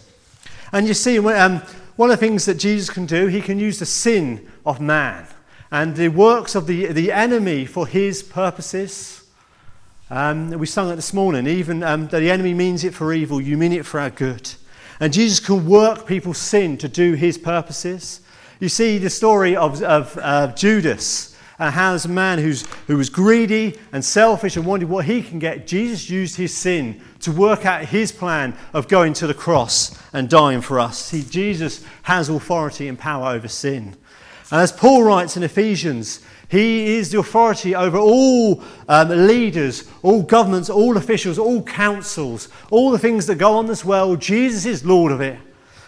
And 0.72 0.88
you 0.88 0.94
see, 0.94 1.20
um, 1.20 1.62
one 1.96 2.10
of 2.10 2.20
the 2.20 2.26
things 2.26 2.46
that 2.46 2.56
Jesus 2.56 2.90
can 2.90 3.06
do, 3.06 3.28
he 3.28 3.42
can 3.42 3.60
use 3.60 3.80
the 3.80 3.86
sin 3.86 4.50
of 4.66 4.80
man 4.80 5.28
and 5.70 5.96
the 5.96 6.08
works 6.08 6.56
of 6.56 6.66
the, 6.66 6.88
the 6.88 7.12
enemy 7.12 7.66
for 7.66 7.86
his 7.86 8.24
purposes. 8.24 9.23
Um, 10.10 10.50
we 10.52 10.66
sung 10.66 10.92
it 10.92 10.98
this 10.98 11.14
morning, 11.14 11.48
even 11.48 11.82
um, 11.82 12.08
that 12.08 12.20
the 12.20 12.30
enemy 12.30 12.54
means 12.54 12.84
it 12.84 12.94
for 12.94 13.14
evil, 13.14 13.40
you 13.40 13.58
mean 13.58 13.72
it 13.72 13.86
for 13.86 14.00
our 14.00 14.10
good. 14.10 14.52
And 15.00 15.14
Jesus 15.14 15.40
can 15.40 15.66
work 15.66 16.06
people's 16.06 16.38
sin 16.38 16.78
to 16.80 16.88
do 16.88 17.14
his 17.14 17.38
purposes. 17.38 18.20
You 18.60 18.70
see 18.70 18.98
the 18.98 19.10
story 19.10 19.56
of, 19.56 19.82
of 19.82 20.18
uh, 20.22 20.54
Judas, 20.54 21.38
uh, 21.58 21.72
how 21.72 21.92
there's 21.92 22.06
a 22.06 22.10
man 22.10 22.40
who's, 22.40 22.66
who 22.88 22.98
was 22.98 23.10
greedy 23.10 23.80
and 23.92 24.04
selfish 24.04 24.58
and 24.58 24.66
wanted 24.66 24.90
what 24.90 25.06
he 25.06 25.24
can 25.24 25.40
get. 25.40 25.68
Jesus 25.68 26.10
used 26.10 26.36
his 26.36 26.56
sin 26.56 27.02
to 27.22 27.32
work 27.32 27.66
out 27.66 27.86
his 27.86 28.12
plan 28.12 28.56
of 28.74 28.90
going 28.90 29.14
to 29.14 29.28
the 29.28 29.34
cross 29.34 29.98
and 30.14 30.30
dying 30.30 30.62
for 30.62 30.80
us. 30.80 31.00
See, 31.00 31.24
Jesus 31.24 31.84
has 32.04 32.30
authority 32.30 32.88
and 32.88 33.00
power 33.00 33.34
over 33.34 33.48
sin. 33.48 33.96
And 34.52 34.62
as 34.62 34.72
Paul 34.72 35.04
writes 35.04 35.38
in 35.38 35.44
Ephesians, 35.44 36.20
he 36.50 36.96
is 36.96 37.12
the 37.12 37.20
authority 37.20 37.74
over 37.76 37.98
all 37.98 38.64
um, 38.88 39.10
leaders, 39.10 39.90
all 40.02 40.22
governments, 40.22 40.70
all 40.70 40.98
officials, 40.98 41.40
all 41.40 41.64
councils, 41.64 42.50
all 42.70 42.92
the 42.92 43.00
things 43.00 43.26
that 43.28 43.36
go 43.36 43.54
on 43.54 43.66
this 43.66 43.84
world. 43.84 44.22
Jesus 44.22 44.66
is 44.66 44.86
Lord 44.86 45.12
of 45.12 45.22
it. 45.22 45.40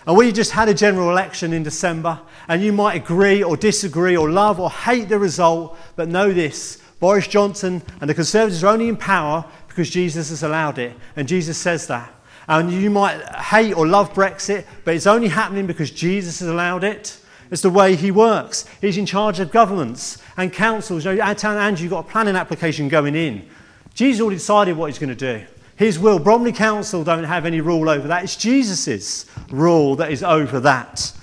And 0.08 0.16
we 0.16 0.32
just 0.32 0.52
had 0.52 0.70
a 0.70 0.74
general 0.74 1.10
election 1.10 1.52
in 1.52 1.64
December, 1.64 2.20
and 2.48 2.62
you 2.62 2.72
might 2.72 2.96
agree 2.96 3.42
or 3.42 3.58
disagree 3.58 4.16
or 4.16 4.30
love 4.30 4.60
or 4.60 4.70
hate 4.70 5.10
the 5.10 5.18
result, 5.18 5.78
but 5.96 6.10
know 6.10 6.32
this 6.32 6.82
Boris 7.00 7.28
Johnson 7.28 7.82
and 8.02 8.10
the 8.10 8.14
Conservatives 8.14 8.64
are 8.64 8.68
only 8.68 8.88
in 8.88 8.98
power 8.98 9.46
because 9.68 9.90
Jesus 9.90 10.30
has 10.30 10.44
allowed 10.44 10.78
it, 10.78 10.96
and 11.16 11.28
Jesus 11.28 11.58
says 11.58 11.88
that. 11.88 12.12
And 12.48 12.72
you 12.72 12.92
might 12.92 13.20
hate 13.36 13.74
or 13.74 13.88
love 13.88 14.14
Brexit, 14.14 14.66
but 14.84 14.94
it's 14.94 15.08
only 15.08 15.28
happening 15.28 15.66
because 15.66 15.90
Jesus 15.90 16.40
has 16.40 16.48
allowed 16.48 16.84
it. 16.84 17.20
It's 17.56 17.62
the 17.62 17.70
way 17.70 17.96
he 17.96 18.12
works. 18.12 18.66
He's 18.82 18.98
in 18.98 19.06
charge 19.06 19.40
of 19.40 19.50
governments 19.50 20.18
and 20.36 20.52
councils. 20.52 21.06
You 21.06 21.16
know, 21.16 21.24
Andrew, 21.24 21.84
you've 21.84 21.90
got 21.90 22.06
a 22.06 22.10
planning 22.12 22.36
application 22.36 22.90
going 22.90 23.16
in. 23.16 23.48
Jesus 23.94 24.20
already 24.20 24.36
decided 24.36 24.76
what 24.76 24.88
he's 24.88 25.00
going 25.00 25.16
to 25.16 25.40
do. 25.40 25.46
His 25.78 25.98
will. 25.98 26.20
Bromley 26.20 26.52
Council 26.52 27.06
don't 27.06 27.24
have 27.24 27.46
any 27.46 27.62
rule 27.62 27.88
over 27.88 28.10
that. 28.10 28.26
It's 28.26 28.36
Jesus' 28.36 29.26
rule 29.52 29.96
that 29.96 30.12
is 30.12 30.22
over 30.22 30.60
that. 30.60 31.14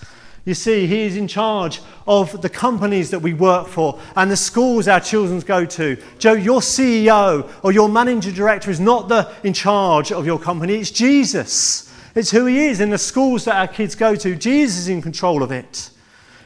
You 0.46 0.54
see, 0.54 0.86
he 0.86 1.02
is 1.02 1.18
in 1.18 1.28
charge 1.28 1.82
of 2.06 2.40
the 2.40 2.48
companies 2.48 3.10
that 3.10 3.18
we 3.18 3.34
work 3.34 3.68
for 3.68 4.00
and 4.16 4.30
the 4.30 4.36
schools 4.38 4.88
our 4.88 5.00
children 5.00 5.38
go 5.40 5.66
to. 5.66 5.98
Joe, 6.18 6.32
your 6.32 6.60
CEO 6.60 7.46
or 7.62 7.72
your 7.72 7.90
managing 7.90 8.32
director 8.32 8.70
is 8.70 8.80
not 8.80 9.10
the, 9.10 9.30
in 9.44 9.52
charge 9.52 10.10
of 10.10 10.24
your 10.24 10.38
company, 10.38 10.76
it's 10.76 10.90
Jesus. 10.90 11.92
It's 12.14 12.30
who 12.30 12.46
he 12.46 12.68
is 12.68 12.80
in 12.80 12.88
the 12.88 12.96
schools 12.96 13.44
that 13.44 13.56
our 13.56 13.68
kids 13.68 13.94
go 13.94 14.14
to. 14.14 14.34
Jesus 14.34 14.78
is 14.78 14.88
in 14.88 15.02
control 15.02 15.42
of 15.42 15.52
it. 15.52 15.90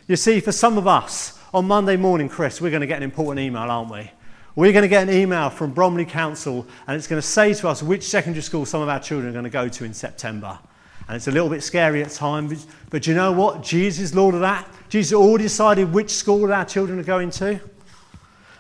You 0.09 0.15
see, 0.15 0.39
for 0.39 0.53
some 0.53 0.79
of 0.79 0.87
us, 0.87 1.37
on 1.53 1.67
Monday 1.67 1.97
morning, 1.97 2.29
Chris, 2.29 2.61
we're 2.61 2.71
going 2.71 2.81
to 2.81 2.87
get 2.87 2.99
an 2.99 3.03
important 3.03 3.41
email, 3.45 3.69
aren't 3.69 3.91
we? 3.91 4.09
We're 4.55 4.71
going 4.71 4.83
to 4.83 4.89
get 4.89 5.09
an 5.09 5.13
email 5.13 5.51
from 5.51 5.73
Bromley 5.73 6.05
Council 6.05 6.65
and 6.87 6.97
it's 6.97 7.09
going 7.09 7.21
to 7.21 7.27
say 7.27 7.55
to 7.55 7.69
us 7.69 7.83
which 7.83 8.05
secondary 8.05 8.43
school 8.43 8.65
some 8.65 8.83
of 8.83 8.89
our 8.89 9.01
children 9.01 9.31
are 9.31 9.33
going 9.33 9.45
to 9.45 9.51
go 9.51 9.69
to 9.69 9.85
in 9.85 9.93
September. 9.93 10.61
And 11.09 11.17
it's 11.17 11.27
a 11.27 11.33
little 11.33 11.49
bit 11.49 11.65
scary 11.65 12.05
at 12.05 12.11
times, 12.11 12.69
but 12.89 13.09
you 13.09 13.15
know 13.15 13.33
what? 13.33 13.65
Jesus 13.65 14.15
Lord 14.15 14.37
of 14.37 14.43
that. 14.43 14.69
Jesus 14.89 15.13
already 15.13 15.45
decided 15.45 15.93
which 15.93 16.11
school 16.11 16.53
our 16.53 16.65
children 16.65 17.01
are 17.01 17.05
going 17.05 17.31
to. 17.31 17.61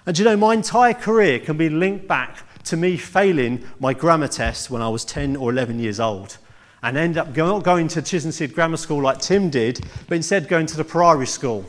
And 0.04 0.18
you 0.18 0.24
know, 0.24 0.36
my 0.36 0.52
entire 0.52 0.94
career 0.94 1.38
can 1.38 1.56
be 1.56 1.68
linked 1.68 2.08
back 2.08 2.38
to 2.64 2.76
me 2.76 2.96
failing 2.96 3.64
my 3.78 3.94
grammar 3.94 4.28
test 4.28 4.68
when 4.68 4.82
I 4.82 4.88
was 4.88 5.04
10 5.04 5.36
or 5.36 5.52
11 5.52 5.78
years 5.78 6.00
old 6.00 6.38
and 6.82 6.96
end 6.96 7.18
up 7.18 7.36
not 7.36 7.64
going 7.64 7.88
to 7.88 8.02
Chisholmseed 8.02 8.54
Grammar 8.54 8.76
School 8.76 9.02
like 9.02 9.20
Tim 9.20 9.50
did, 9.50 9.80
but 10.08 10.14
instead 10.16 10.48
going 10.48 10.66
to 10.66 10.76
the 10.76 10.84
Priory 10.84 11.26
School. 11.26 11.64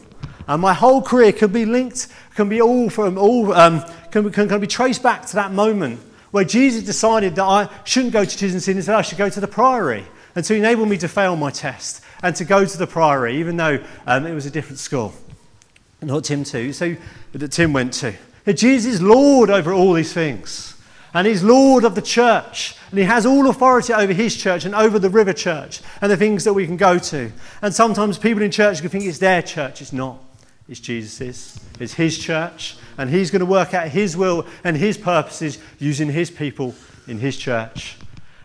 And 0.47 0.61
my 0.61 0.73
whole 0.73 1.01
career 1.01 1.31
can 1.31 1.51
be 1.51 1.65
linked, 1.65 2.07
can 2.35 2.49
be 2.49 2.61
all 2.61 2.89
from 2.89 3.17
all, 3.17 3.53
um, 3.53 3.83
can, 4.11 4.31
can, 4.31 4.47
can 4.47 4.59
be 4.59 4.67
traced 4.67 5.03
back 5.03 5.25
to 5.27 5.35
that 5.35 5.51
moment 5.51 5.99
where 6.31 6.43
Jesus 6.43 6.83
decided 6.83 7.35
that 7.35 7.43
I 7.43 7.69
shouldn't 7.83 8.13
go 8.13 8.23
to 8.23 8.37
Chisholmseed 8.37 8.73
and 8.73 8.83
said 8.83 8.95
I 8.95 9.01
should 9.01 9.17
go 9.17 9.29
to 9.29 9.39
the 9.39 9.47
Priory 9.47 10.05
and 10.35 10.45
to 10.45 10.55
enable 10.55 10.85
me 10.85 10.97
to 10.97 11.07
fail 11.07 11.35
my 11.35 11.51
test 11.51 12.03
and 12.21 12.35
to 12.35 12.45
go 12.45 12.65
to 12.65 12.77
the 12.77 12.87
Priory, 12.87 13.37
even 13.37 13.57
though 13.57 13.83
um, 14.05 14.25
it 14.25 14.33
was 14.33 14.45
a 14.45 14.51
different 14.51 14.79
school. 14.79 15.13
Not 16.01 16.25
Tim 16.25 16.43
too, 16.43 16.73
so 16.73 16.95
that 17.33 17.51
Tim 17.51 17.73
went 17.73 17.93
to. 17.93 18.13
Jesus 18.53 18.95
is 18.95 19.01
Lord 19.01 19.49
over 19.49 19.73
all 19.73 19.93
these 19.93 20.13
things. 20.13 20.76
And 21.17 21.25
he's 21.25 21.41
Lord 21.41 21.83
of 21.83 21.95
the 21.95 22.01
church. 22.03 22.75
And 22.91 22.99
he 22.99 23.05
has 23.05 23.25
all 23.25 23.49
authority 23.49 23.91
over 23.91 24.13
his 24.13 24.37
church 24.37 24.65
and 24.65 24.75
over 24.75 24.99
the 24.99 25.09
river 25.09 25.33
church 25.33 25.81
and 25.99 26.11
the 26.11 26.15
things 26.15 26.43
that 26.43 26.53
we 26.53 26.67
can 26.67 26.77
go 26.77 26.99
to. 26.99 27.31
And 27.63 27.73
sometimes 27.73 28.19
people 28.19 28.43
in 28.43 28.51
church 28.51 28.81
can 28.81 28.89
think 28.89 29.03
it's 29.03 29.17
their 29.17 29.41
church. 29.41 29.81
It's 29.81 29.91
not. 29.91 30.23
It's 30.69 30.79
Jesus's. 30.79 31.59
It's 31.79 31.95
his 31.95 32.19
church. 32.19 32.77
And 32.99 33.09
he's 33.09 33.31
going 33.31 33.39
to 33.39 33.47
work 33.47 33.73
out 33.73 33.87
his 33.87 34.15
will 34.15 34.45
and 34.63 34.77
his 34.77 34.95
purposes 34.95 35.57
using 35.79 36.11
his 36.11 36.29
people 36.29 36.75
in 37.07 37.17
his 37.17 37.35
church. 37.35 37.97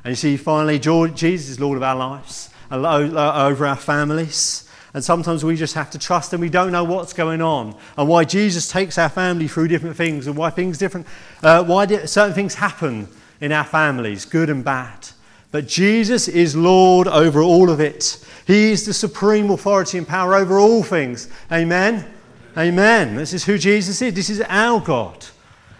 And 0.02 0.12
you 0.12 0.17
see, 0.17 0.38
finally, 0.38 0.79
Jesus 0.79 1.50
is 1.50 1.61
Lord 1.61 1.76
of 1.76 1.83
our 1.83 1.97
lives, 1.97 2.49
over 2.71 3.67
our 3.67 3.76
families. 3.76 4.67
And 4.94 5.02
sometimes 5.02 5.42
we 5.42 5.56
just 5.56 5.75
have 5.75 5.90
to 5.90 5.99
trust 5.99 6.32
and 6.32 6.40
we 6.40 6.50
don't 6.50 6.70
know 6.70 6.84
what's 6.84 7.12
going 7.12 7.40
on 7.40 7.76
and 7.96 8.08
why 8.08 8.25
Jesus 8.25 8.68
takes 8.68 8.99
our 8.99 9.08
family 9.08 9.49
through 9.49 9.68
different 9.68 9.96
things 9.96 10.26
and 10.26 10.37
why 10.37 10.50
things 10.50 10.76
different, 10.76 11.06
uh, 11.42 11.64
why 11.64 11.87
certain 12.04 12.34
things 12.34 12.54
happen 12.54 13.08
in 13.40 13.52
our 13.52 13.64
families, 13.64 14.25
good 14.25 14.50
and 14.50 14.62
bad. 14.62 15.08
But 15.50 15.66
Jesus 15.66 16.28
is 16.28 16.54
Lord 16.54 17.08
over 17.08 17.42
all 17.42 17.70
of 17.70 17.80
it. 17.80 18.25
He 18.46 18.72
is 18.72 18.84
the 18.84 18.94
supreme 18.94 19.50
authority 19.50 19.99
and 19.99 20.06
power 20.06 20.34
over 20.34 20.58
all 20.58 20.82
things. 20.82 21.28
Amen? 21.50 22.06
Amen. 22.56 23.16
This 23.16 23.32
is 23.32 23.44
who 23.44 23.56
Jesus 23.56 24.02
is. 24.02 24.12
This 24.12 24.30
is 24.30 24.42
our 24.46 24.80
God. 24.80 25.25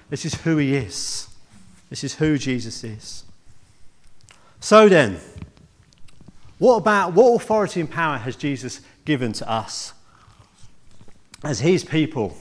This 0.09 0.25
is 0.25 0.35
who 0.35 0.57
He 0.57 0.75
is. 0.75 1.29
This 1.91 2.05
is 2.05 2.15
who 2.15 2.39
Jesus 2.39 2.83
is. 2.85 3.25
So 4.61 4.89
then, 4.89 5.19
what 6.59 6.77
about 6.77 7.13
what 7.13 7.35
authority 7.35 7.81
and 7.81 7.91
power 7.91 8.19
has 8.19 8.37
Jesus 8.37 8.81
given 9.05 9.33
to 9.35 9.51
us? 9.51 9.93
As 11.45 11.61
his 11.61 11.85
people, 11.85 12.37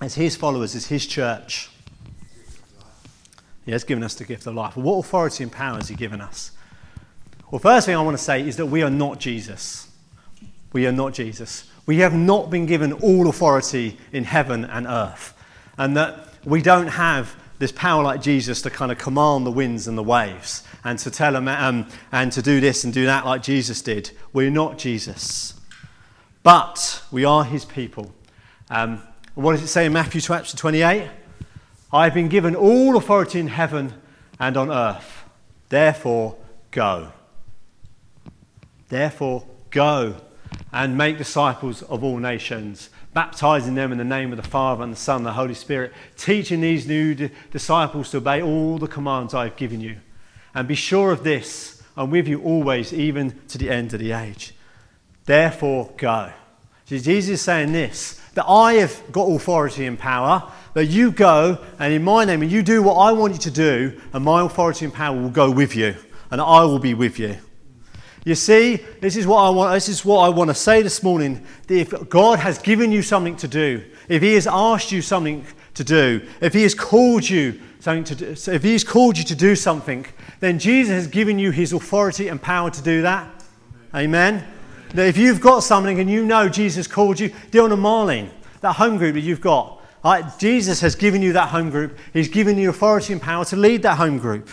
as 0.00 0.14
his 0.14 0.36
followers, 0.36 0.74
as 0.74 0.86
his 0.86 1.06
church. 1.06 1.70
He 3.64 3.72
has 3.72 3.84
given 3.84 4.04
us 4.04 4.14
the 4.14 4.24
gift 4.24 4.46
of 4.46 4.54
life. 4.54 4.76
What 4.76 4.98
authority 4.98 5.42
and 5.42 5.52
power 5.52 5.76
has 5.76 5.88
he 5.88 5.94
given 5.94 6.20
us? 6.20 6.52
Well, 7.50 7.58
first 7.58 7.86
thing 7.86 7.96
I 7.96 8.00
want 8.00 8.16
to 8.16 8.22
say 8.22 8.46
is 8.46 8.56
that 8.56 8.66
we 8.66 8.82
are 8.82 8.90
not 8.90 9.18
Jesus. 9.18 9.88
We 10.72 10.86
are 10.86 10.92
not 10.92 11.14
Jesus. 11.14 11.70
We 11.86 11.98
have 11.98 12.14
not 12.14 12.50
been 12.50 12.66
given 12.66 12.92
all 12.92 13.28
authority 13.28 13.96
in 14.12 14.24
heaven 14.24 14.64
and 14.64 14.86
earth. 14.86 15.34
And 15.78 15.96
that 15.96 16.34
we 16.44 16.62
don't 16.62 16.88
have 16.88 17.34
this 17.58 17.72
power 17.72 18.02
like 18.02 18.22
Jesus 18.22 18.62
to 18.62 18.70
kind 18.70 18.92
of 18.92 18.98
command 18.98 19.44
the 19.44 19.50
winds 19.50 19.88
and 19.88 19.98
the 19.98 20.02
waves 20.02 20.62
and 20.84 20.98
to 21.00 21.10
tell 21.10 21.32
them 21.32 21.48
um, 21.48 21.88
and 22.12 22.30
to 22.32 22.42
do 22.42 22.60
this 22.60 22.84
and 22.84 22.92
do 22.92 23.06
that 23.06 23.24
like 23.24 23.42
Jesus 23.42 23.82
did. 23.82 24.10
We're 24.32 24.50
not 24.50 24.78
Jesus, 24.78 25.54
but 26.42 27.02
we 27.10 27.24
are 27.24 27.44
his 27.44 27.64
people. 27.64 28.12
Um, 28.70 29.02
what 29.34 29.52
does 29.52 29.62
it 29.62 29.68
say 29.68 29.86
in 29.86 29.92
Matthew 29.92 30.20
chapter 30.20 30.56
28? 30.56 31.08
I've 31.92 32.14
been 32.14 32.28
given 32.28 32.54
all 32.54 32.96
authority 32.96 33.40
in 33.40 33.48
heaven 33.48 33.94
and 34.38 34.56
on 34.56 34.70
earth. 34.70 35.24
Therefore, 35.68 36.36
go. 36.70 37.12
Therefore, 38.88 39.46
go 39.70 40.16
and 40.72 40.96
make 40.96 41.18
disciples 41.18 41.82
of 41.82 42.04
all 42.04 42.18
nations 42.18 42.90
baptizing 43.14 43.74
them 43.74 43.92
in 43.92 43.98
the 43.98 44.04
name 44.04 44.32
of 44.32 44.36
the 44.36 44.48
Father 44.48 44.82
and 44.82 44.92
the 44.92 44.96
Son 44.96 45.18
and 45.18 45.26
the 45.26 45.32
Holy 45.32 45.54
Spirit, 45.54 45.92
teaching 46.16 46.60
these 46.60 46.86
new 46.86 47.14
d- 47.14 47.30
disciples 47.50 48.10
to 48.10 48.18
obey 48.18 48.42
all 48.42 48.78
the 48.78 48.86
commands 48.86 49.34
I 49.34 49.44
have 49.44 49.56
given 49.56 49.80
you. 49.80 49.96
And 50.54 50.68
be 50.68 50.74
sure 50.74 51.12
of 51.12 51.24
this, 51.24 51.82
I'm 51.96 52.10
with 52.10 52.28
you 52.28 52.40
always, 52.42 52.92
even 52.92 53.38
to 53.48 53.58
the 53.58 53.70
end 53.70 53.92
of 53.92 54.00
the 54.00 54.12
age. 54.12 54.54
Therefore, 55.26 55.90
go. 55.96 56.32
So 56.84 56.96
Jesus 56.96 57.30
is 57.30 57.42
saying 57.42 57.72
this 57.72 58.20
that 58.34 58.46
I 58.46 58.74
have 58.74 59.02
got 59.10 59.24
authority 59.24 59.84
and 59.86 59.98
power, 59.98 60.50
that 60.74 60.86
you 60.86 61.10
go 61.10 61.58
and 61.78 61.92
in 61.92 62.04
my 62.04 62.24
name, 62.24 62.42
and 62.42 62.52
you 62.52 62.62
do 62.62 62.82
what 62.82 62.94
I 62.94 63.12
want 63.12 63.32
you 63.32 63.40
to 63.40 63.50
do, 63.50 64.00
and 64.12 64.24
my 64.24 64.42
authority 64.42 64.84
and 64.84 64.94
power 64.94 65.20
will 65.20 65.28
go 65.28 65.50
with 65.50 65.74
you, 65.74 65.96
and 66.30 66.40
I 66.40 66.64
will 66.64 66.78
be 66.78 66.94
with 66.94 67.18
you. 67.18 67.36
You 68.28 68.34
see, 68.34 68.76
this 69.00 69.16
is 69.16 69.26
what 69.26 69.38
I 69.38 69.48
want, 69.48 69.72
this 69.72 69.88
is 69.88 70.04
what 70.04 70.18
I 70.18 70.28
want 70.28 70.50
to 70.50 70.54
say 70.54 70.82
this 70.82 71.02
morning. 71.02 71.46
If 71.66 72.10
God 72.10 72.38
has 72.38 72.58
given 72.58 72.92
you 72.92 73.00
something 73.00 73.36
to 73.36 73.48
do, 73.48 73.82
if 74.06 74.20
He 74.20 74.34
has 74.34 74.46
asked 74.46 74.92
you 74.92 75.00
something 75.00 75.46
to 75.72 75.82
do, 75.82 76.20
if 76.42 76.52
He 76.52 76.62
has 76.64 76.74
called 76.74 77.26
you 77.26 77.58
something 77.80 78.04
to 78.04 78.14
do, 78.14 78.26
if 78.52 78.62
He 78.62 78.72
has 78.72 78.84
called 78.84 79.16
you 79.16 79.24
to 79.24 79.34
do 79.34 79.56
something, 79.56 80.04
then 80.40 80.58
Jesus 80.58 80.92
has 80.92 81.06
given 81.06 81.38
you 81.38 81.52
His 81.52 81.72
authority 81.72 82.28
and 82.28 82.42
power 82.42 82.70
to 82.70 82.82
do 82.82 83.00
that. 83.00 83.46
Amen. 83.94 84.46
Now, 84.92 85.04
if 85.04 85.16
you've 85.16 85.40
got 85.40 85.60
something 85.60 85.98
and 85.98 86.10
you 86.10 86.26
know 86.26 86.50
Jesus 86.50 86.86
called 86.86 87.18
you, 87.18 87.32
Dion 87.50 87.72
and 87.72 87.82
Marlene, 87.82 88.28
that 88.60 88.74
home 88.74 88.98
group 88.98 89.14
that 89.14 89.20
you've 89.20 89.40
got, 89.40 89.82
right, 90.04 90.38
Jesus 90.38 90.82
has 90.82 90.94
given 90.94 91.22
you 91.22 91.32
that 91.32 91.48
home 91.48 91.70
group. 91.70 91.96
He's 92.12 92.28
given 92.28 92.58
you 92.58 92.68
authority 92.68 93.14
and 93.14 93.22
power 93.22 93.46
to 93.46 93.56
lead 93.56 93.80
that 93.84 93.96
home 93.96 94.18
group. 94.18 94.50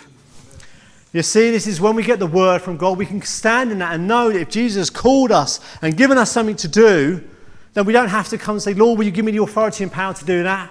You 1.15 1.23
see, 1.23 1.49
this 1.49 1.65
is 1.65 1.79
when 1.79 1.95
we 1.95 2.03
get 2.03 2.19
the 2.19 2.27
word 2.27 2.61
from 2.61 2.75
God, 2.75 2.97
we 2.97 3.05
can 3.05 3.21
stand 3.21 3.71
in 3.71 3.79
that 3.79 3.93
and 3.93 4.05
know 4.05 4.33
that 4.33 4.37
if 4.37 4.49
Jesus 4.49 4.89
called 4.89 5.31
us 5.31 5.61
and 5.81 5.95
given 5.95 6.17
us 6.17 6.29
something 6.29 6.57
to 6.57 6.67
do, 6.67 7.23
then 7.71 7.85
we 7.85 7.93
don't 7.93 8.09
have 8.09 8.27
to 8.31 8.37
come 8.37 8.55
and 8.55 8.61
say, 8.61 8.73
Lord, 8.73 8.97
will 8.97 9.05
you 9.05 9.11
give 9.11 9.23
me 9.23 9.31
the 9.31 9.41
authority 9.41 9.85
and 9.85 9.93
power 9.93 10.13
to 10.13 10.25
do 10.25 10.43
that? 10.43 10.69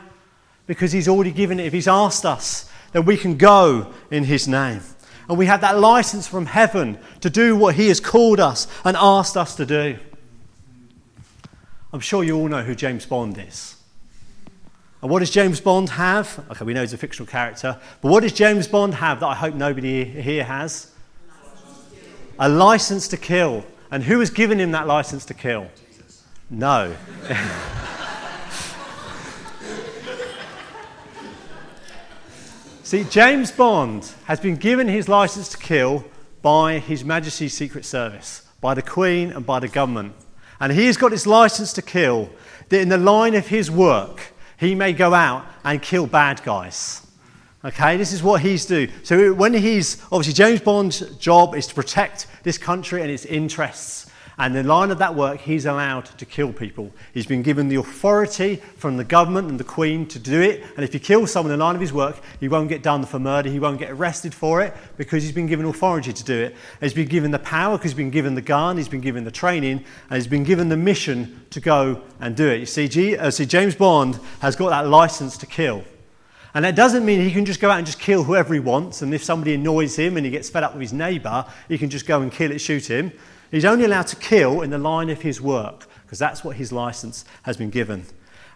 Because 0.67 0.93
He's 0.93 1.09
already 1.09 1.31
given 1.31 1.59
it. 1.59 1.65
If 1.65 1.73
He's 1.73 1.89
asked 1.89 2.27
us, 2.27 2.71
then 2.93 3.07
we 3.07 3.17
can 3.17 3.39
go 3.39 3.91
in 4.11 4.25
His 4.25 4.47
name. 4.47 4.83
And 5.31 5.39
we 5.39 5.47
have 5.47 5.63
that 5.63 5.79
license 5.79 6.29
from 6.29 6.45
heaven 6.45 6.99
to 7.23 7.31
do 7.31 7.57
what 7.57 7.77
He 7.77 7.89
has 7.89 7.99
called 7.99 8.39
us 8.39 8.67
and 8.85 8.99
asked 8.99 9.39
us 9.39 9.57
to 9.57 9.65
do. 9.65 9.99
I'm 11.91 12.01
sure 12.01 12.23
you 12.23 12.37
all 12.37 12.49
know 12.49 12.63
who 12.63 12.75
James 12.75 13.07
Bond 13.07 13.39
is. 13.39 13.74
And 15.05 15.11
what 15.11 15.19
does 15.19 15.29
James 15.29 15.61
Bond 15.61 15.91
have? 15.91 16.43
Okay, 16.51 16.65
we 16.65 16.73
know 16.73 16.81
he's 16.81 16.95
a 16.95 16.97
fictional 16.97 17.27
character, 17.27 17.79
but 18.01 18.11
what 18.11 18.23
does 18.23 18.33
James 18.33 18.67
Bond 18.67 18.95
have 18.95 19.21
that 19.21 19.27
I 19.27 19.35
hope 19.35 19.55
nobody 19.55 20.03
here 20.03 20.45
has? 20.45 20.93
A 22.39 22.49
license 22.49 23.07
to 23.09 23.19
kill. 23.19 23.67
And 23.91 24.03
who 24.03 24.21
has 24.21 24.31
given 24.31 24.59
him 24.59 24.71
that 24.71 24.87
license 24.87 25.27
to 25.27 25.35
kill? 25.35 25.69
No. 26.49 26.97
See, 32.83 33.05
James 33.05 33.53
Bond 33.53 34.11
has 34.25 34.41
been 34.41 34.57
given 34.57 34.89
his 34.89 35.07
license 35.07 35.51
to 35.51 35.59
kill 35.59 36.07
by 36.41 36.79
His 36.79 37.05
Majesty's 37.05 37.53
Secret 37.53 37.85
Service, 37.85 38.49
by 38.63 38.73
the 38.73 38.81
Queen 38.81 39.33
and 39.33 39.45
by 39.45 39.61
the 39.61 39.69
government. 39.69 40.15
And 40.59 40.73
he 40.73 40.87
has 40.87 40.97
got 40.97 41.13
his 41.13 41.27
license 41.27 41.75
to 41.75 41.83
kill 41.83 42.31
that 42.71 42.81
in 42.81 42.89
the 42.89 42.97
line 42.97 43.35
of 43.35 43.49
his 43.49 43.71
work, 43.71 44.34
he 44.59 44.75
may 44.75 44.93
go 44.93 45.15
out 45.15 45.47
and 45.65 45.81
kill 45.81 46.07
bad 46.07 46.43
guys. 46.43 47.07
Okay, 47.65 47.97
this 47.97 48.13
is 48.13 48.23
what 48.23 48.43
he's 48.43 48.67
do. 48.67 48.89
So 49.05 49.33
when 49.33 49.55
he's 49.55 50.03
obviously 50.13 50.35
James 50.35 50.61
Bond's 50.61 51.01
job 51.17 51.55
is 51.55 51.67
to 51.69 51.75
protect 51.75 52.27
this 52.43 52.59
country 52.59 53.01
and 53.01 53.11
its 53.11 53.25
interests, 53.25 54.11
And 54.37 54.57
in 54.57 54.67
line 54.67 54.91
of 54.91 54.99
that 54.99 55.15
work, 55.15 55.41
he's 55.41 55.65
allowed 55.65 56.07
to 56.07 56.27
kill 56.27 56.53
people. 56.53 56.91
He's 57.13 57.27
been 57.27 57.43
given 57.43 57.69
the 57.69 57.77
authority 57.77 58.57
from 58.77 58.97
the 58.97 59.05
government 59.05 59.49
and 59.49 59.61
the 59.61 59.65
Queen 59.65 60.07
to 60.07 60.19
do 60.19 60.41
it. 60.41 60.65
And 60.75 60.85
if 60.85 60.93
he 60.93 60.99
kills 60.99 61.31
someone 61.31 61.53
in 61.55 61.61
line 61.61 61.77
of 61.77 61.81
his 61.81 61.93
work, 61.93 62.21
he 62.41 62.49
won't 62.49 62.69
get 62.69 62.83
done 62.83 63.05
for 63.07 63.21
murder. 63.21 63.49
He 63.49 63.61
won't 63.61 63.79
get 63.79 63.91
arrested 63.91 64.35
for 64.35 64.61
it 64.61 64.75
because 64.97 65.23
he's 65.23 65.31
been 65.33 65.47
given 65.47 65.67
authority 65.67 66.13
to 66.13 66.25
do 66.25 66.35
it. 66.35 66.57
He's 66.81 66.95
been 66.95 67.07
given 67.07 67.31
the 67.31 67.39
power 67.39 67.79
because 67.79 67.93
he's 67.93 67.97
been 67.97 68.11
given 68.11 68.35
the 68.35 68.43
gun, 68.43 68.77
he's 68.77 68.89
been 68.89 69.01
given 69.01 69.23
the 69.23 69.31
training, 69.31 69.85
and 70.11 70.17
he's 70.17 70.27
been 70.27 70.45
given 70.45 70.69
the 70.69 70.77
mission 70.77 71.47
to 71.51 71.61
go 71.61 72.03
and 72.19 72.35
do 72.35 72.49
it. 72.49 72.59
You 72.59 72.67
see, 72.67 72.89
G- 72.89 73.17
uh, 73.17 73.31
see 73.31 73.47
James 73.47 73.77
Bond 73.77 74.19
has 74.41 74.57
got 74.57 74.71
that 74.71 74.89
license 74.89 75.39
to 75.39 75.47
kill. 75.47 75.85
And 76.55 76.65
that 76.65 76.77
doesn't 76.77 77.05
mean 77.05 77.21
he 77.21 77.33
can 77.33 77.45
just 77.45 77.61
go 77.61 77.69
out 77.69 77.79
and 77.79 77.87
just 77.87 77.99
kill 77.99 78.23
whoever 78.23 78.55
he 78.55 78.61
wants. 78.61 79.03
And 79.03 79.13
if 79.13 79.25
somebody 79.25 79.55
annoys 79.55 79.97
him 79.97 80.17
and 80.17 80.25
he 80.25 80.31
gets 80.31 80.49
fed 80.49 80.63
up 80.63 80.73
with 80.73 80.83
his 80.83 80.93
neighbour, 80.93 81.45
he 81.69 81.79
can 81.79 81.91
just 81.91 82.07
go 82.07 82.21
and 82.21 82.31
kill 82.31 82.53
it, 82.53 82.59
shoot 82.61 82.87
him. 82.87 83.13
He's 83.51 83.65
only 83.65 83.85
allowed 83.85 84.09
to 84.09 84.17
kill 84.17 84.63
in 84.63 84.71
the 84.71 84.79
line 84.79 85.11
of 85.11 85.23
his 85.23 85.41
work 85.41 85.87
because 86.03 86.19
that's 86.19 86.45
what 86.45 86.57
his 86.57 86.73
license 86.73 87.25
has 87.43 87.57
been 87.57 87.71
given. 87.71 88.05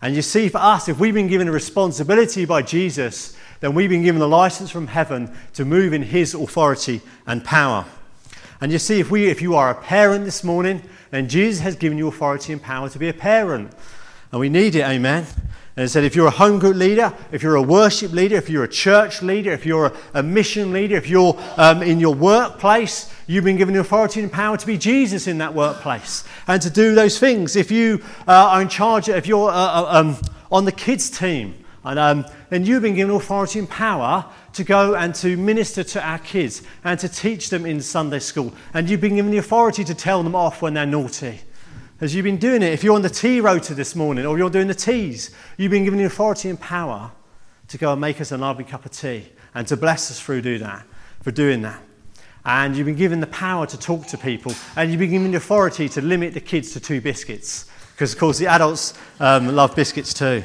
And 0.00 0.14
you 0.14 0.22
see, 0.22 0.48
for 0.48 0.58
us, 0.58 0.88
if 0.88 0.98
we've 0.98 1.14
been 1.14 1.28
given 1.28 1.48
a 1.48 1.52
responsibility 1.52 2.44
by 2.44 2.62
Jesus, 2.62 3.36
then 3.60 3.74
we've 3.74 3.90
been 3.90 4.02
given 4.02 4.22
a 4.22 4.26
license 4.26 4.70
from 4.70 4.86
heaven 4.86 5.34
to 5.54 5.64
move 5.64 5.92
in 5.92 6.02
his 6.02 6.34
authority 6.34 7.00
and 7.26 7.44
power. 7.44 7.84
And 8.60 8.70
you 8.72 8.78
see, 8.78 9.00
if, 9.00 9.10
we, 9.10 9.26
if 9.26 9.42
you 9.42 9.54
are 9.56 9.70
a 9.70 9.74
parent 9.74 10.24
this 10.24 10.44
morning, 10.44 10.82
then 11.10 11.28
Jesus 11.28 11.60
has 11.62 11.74
given 11.76 11.98
you 11.98 12.08
authority 12.08 12.52
and 12.52 12.62
power 12.62 12.88
to 12.88 12.98
be 12.98 13.08
a 13.08 13.12
parent. 13.12 13.72
And 14.30 14.40
we 14.40 14.48
need 14.48 14.74
it, 14.74 14.82
amen. 14.82 15.26
And 15.78 15.84
it 15.84 15.90
said, 15.90 16.02
if 16.02 16.16
you're 16.16 16.26
a 16.26 16.30
home 16.32 16.58
group 16.58 16.74
leader, 16.74 17.14
if 17.30 17.40
you're 17.40 17.54
a 17.54 17.62
worship 17.62 18.10
leader, 18.10 18.34
if 18.34 18.50
you're 18.50 18.64
a 18.64 18.68
church 18.68 19.22
leader, 19.22 19.52
if 19.52 19.64
you're 19.64 19.86
a, 19.86 19.92
a 20.14 20.22
mission 20.24 20.72
leader, 20.72 20.96
if 20.96 21.08
you're 21.08 21.40
um, 21.56 21.84
in 21.84 22.00
your 22.00 22.16
workplace, 22.16 23.14
you've 23.28 23.44
been 23.44 23.56
given 23.56 23.74
the 23.74 23.78
authority 23.78 24.20
and 24.20 24.32
power 24.32 24.56
to 24.56 24.66
be 24.66 24.76
Jesus 24.76 25.28
in 25.28 25.38
that 25.38 25.54
workplace 25.54 26.24
and 26.48 26.60
to 26.62 26.68
do 26.68 26.96
those 26.96 27.20
things. 27.20 27.54
If 27.54 27.70
you 27.70 28.02
uh, 28.26 28.32
are 28.32 28.60
in 28.60 28.68
charge, 28.68 29.08
if 29.08 29.28
you're 29.28 29.50
uh, 29.50 29.54
uh 29.54 29.86
um, 30.00 30.16
on 30.50 30.64
the 30.64 30.72
kids' 30.72 31.10
team, 31.10 31.54
and, 31.84 31.96
um, 31.96 32.26
then 32.50 32.66
you've 32.66 32.82
been 32.82 32.96
given 32.96 33.14
authority 33.14 33.60
and 33.60 33.70
power 33.70 34.24
to 34.54 34.64
go 34.64 34.96
and 34.96 35.14
to 35.14 35.36
minister 35.36 35.84
to 35.84 36.04
our 36.04 36.18
kids 36.18 36.64
and 36.82 36.98
to 36.98 37.08
teach 37.08 37.50
them 37.50 37.64
in 37.64 37.80
Sunday 37.80 38.18
school. 38.18 38.52
And 38.74 38.90
you've 38.90 39.00
been 39.00 39.14
given 39.14 39.30
the 39.30 39.38
authority 39.38 39.84
to 39.84 39.94
tell 39.94 40.24
them 40.24 40.34
off 40.34 40.60
when 40.60 40.74
they're 40.74 40.86
naughty. 40.86 41.42
As 42.00 42.14
you've 42.14 42.24
been 42.24 42.36
doing 42.36 42.62
it, 42.62 42.72
if 42.72 42.84
you're 42.84 42.94
on 42.94 43.02
the 43.02 43.10
tea 43.10 43.40
rota 43.40 43.74
this 43.74 43.96
morning 43.96 44.24
or 44.24 44.38
you're 44.38 44.50
doing 44.50 44.68
the 44.68 44.74
teas, 44.74 45.32
you've 45.56 45.72
been 45.72 45.82
given 45.82 45.98
the 45.98 46.04
authority 46.04 46.48
and 46.48 46.60
power 46.60 47.10
to 47.66 47.76
go 47.76 47.90
and 47.90 48.00
make 48.00 48.20
us 48.20 48.30
a 48.30 48.38
lovely 48.38 48.62
cup 48.62 48.86
of 48.86 48.92
tea 48.92 49.26
and 49.52 49.66
to 49.66 49.76
bless 49.76 50.08
us 50.08 50.20
through 50.20 50.42
do 50.42 50.58
that, 50.58 50.86
for 51.22 51.32
doing 51.32 51.62
that. 51.62 51.82
And 52.44 52.76
you've 52.76 52.86
been 52.86 52.94
given 52.94 53.18
the 53.18 53.26
power 53.26 53.66
to 53.66 53.76
talk 53.76 54.06
to 54.06 54.16
people 54.16 54.52
and 54.76 54.90
you've 54.90 55.00
been 55.00 55.10
given 55.10 55.32
the 55.32 55.38
authority 55.38 55.88
to 55.88 56.00
limit 56.00 56.34
the 56.34 56.40
kids 56.40 56.72
to 56.74 56.80
two 56.80 57.00
biscuits 57.00 57.68
because, 57.94 58.12
of 58.12 58.20
course, 58.20 58.38
the 58.38 58.46
adults 58.46 58.94
um, 59.18 59.48
love 59.56 59.74
biscuits 59.74 60.14
too. 60.14 60.44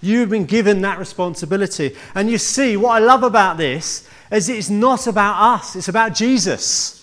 You've 0.00 0.30
been 0.30 0.46
given 0.46 0.80
that 0.80 0.98
responsibility. 0.98 1.96
And 2.14 2.30
you 2.30 2.38
see, 2.38 2.78
what 2.78 2.92
I 2.92 3.04
love 3.04 3.24
about 3.24 3.58
this 3.58 4.08
is 4.32 4.48
it's 4.48 4.70
not 4.70 5.06
about 5.06 5.58
us, 5.58 5.76
it's 5.76 5.88
about 5.88 6.14
Jesus. 6.14 6.97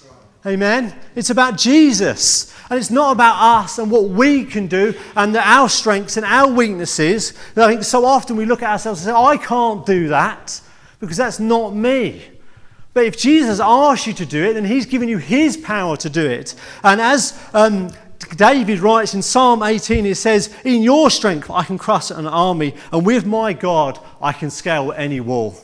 Amen? 0.46 0.94
It's 1.16 1.30
about 1.30 1.58
Jesus. 1.58 2.54
And 2.70 2.80
it's 2.80 2.90
not 2.90 3.12
about 3.12 3.64
us 3.64 3.78
and 3.78 3.92
what 3.92 4.10
we 4.10 4.44
can 4.44 4.68
do 4.68 4.94
and 5.16 5.36
our 5.38 5.70
strengths 5.70 6.18
and 6.18 6.26
our 6.26 6.52
weaknesses. 6.52 7.34
I 7.56 7.68
think 7.68 7.84
so 7.84 8.06
often 8.06 8.36
we 8.36 8.46
look 8.46 8.64
at 8.64 8.72
ourselves 8.72 9.06
and 9.06 9.14
say, 9.14 9.20
I 9.20 9.38
can't 9.38 9.86
do 9.86 10.08
that 10.08 10.60
because 11.00 11.18
that's 11.18 11.40
not 11.40 11.76
me. 11.76 12.24
But 12.94 13.06
if 13.06 13.18
Jesus 13.18 13.60
asks 13.60 14.08
you 14.08 14.14
to 14.14 14.26
do 14.26 14.44
it, 14.46 14.54
then 14.54 14.66
he's 14.66 14.86
given 14.86 15.10
you 15.10 15.18
his 15.18 15.58
power 15.58 15.98
to 15.98 16.10
do 16.10 16.26
it. 16.26 16.56
And 16.84 17.02
as 17.02 17.38
um, 17.54 17.92
David 18.36 18.80
writes 18.80 19.14
in 19.14 19.22
Psalm 19.22 19.62
18, 19.62 20.06
it 20.06 20.16
says, 20.16 20.56
In 20.64 20.82
your 20.82 21.10
strength 21.10 21.52
I 21.52 21.64
can 21.64 21.78
crush 21.78 22.10
an 22.10 22.26
army, 22.26 22.74
and 22.92 23.06
with 23.06 23.26
my 23.26 23.54
God 23.54 24.00
I 24.22 24.32
can 24.32 24.50
scale 24.50 24.94
any 24.94 25.20
wall. 25.20 25.56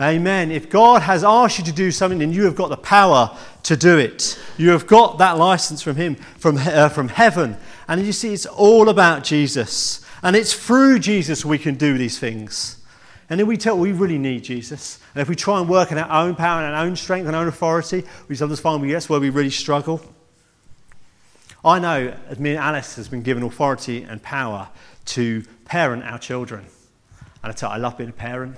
Amen. 0.00 0.52
If 0.52 0.70
God 0.70 1.02
has 1.02 1.24
asked 1.24 1.58
you 1.58 1.64
to 1.64 1.72
do 1.72 1.90
something, 1.90 2.18
then 2.18 2.32
you 2.32 2.44
have 2.44 2.54
got 2.54 2.68
the 2.68 2.76
power 2.76 3.36
to 3.64 3.76
do 3.76 3.98
it. 3.98 4.38
You 4.56 4.70
have 4.70 4.86
got 4.86 5.18
that 5.18 5.38
license 5.38 5.82
from 5.82 5.96
Him, 5.96 6.14
from, 6.14 6.56
uh, 6.56 6.88
from 6.88 7.08
heaven. 7.08 7.56
And 7.88 8.04
you 8.06 8.12
see, 8.12 8.32
it's 8.32 8.46
all 8.46 8.88
about 8.88 9.24
Jesus. 9.24 10.04
And 10.22 10.36
it's 10.36 10.52
through 10.52 11.00
Jesus 11.00 11.44
we 11.44 11.58
can 11.58 11.74
do 11.74 11.98
these 11.98 12.18
things. 12.18 12.76
And 13.28 13.40
then 13.40 13.46
we 13.46 13.56
tell 13.56 13.76
we 13.76 13.92
really 13.92 14.18
need 14.18 14.44
Jesus. 14.44 15.00
And 15.14 15.20
if 15.20 15.28
we 15.28 15.34
try 15.34 15.60
and 15.60 15.68
work 15.68 15.90
in 15.90 15.98
our 15.98 16.24
own 16.24 16.34
power 16.36 16.62
and 16.62 16.74
our 16.74 16.84
own 16.84 16.96
strength 16.96 17.26
and 17.26 17.34
our 17.34 17.42
own 17.42 17.48
authority, 17.48 18.04
we 18.28 18.36
sometimes 18.36 18.60
find 18.60 18.80
we, 18.80 18.92
that's 18.92 19.08
where 19.08 19.20
we 19.20 19.30
really 19.30 19.50
struggle. 19.50 20.00
I 21.64 21.80
know 21.80 22.14
as 22.28 22.38
me 22.38 22.50
and 22.50 22.60
Alice 22.60 22.94
has 22.96 23.08
been 23.08 23.22
given 23.22 23.42
authority 23.42 24.04
and 24.04 24.22
power 24.22 24.68
to 25.06 25.42
parent 25.64 26.04
our 26.04 26.18
children. 26.18 26.66
And 27.42 27.52
I 27.52 27.52
tell 27.52 27.70
you, 27.70 27.74
I 27.74 27.78
love 27.78 27.98
being 27.98 28.10
a 28.10 28.12
parent. 28.12 28.56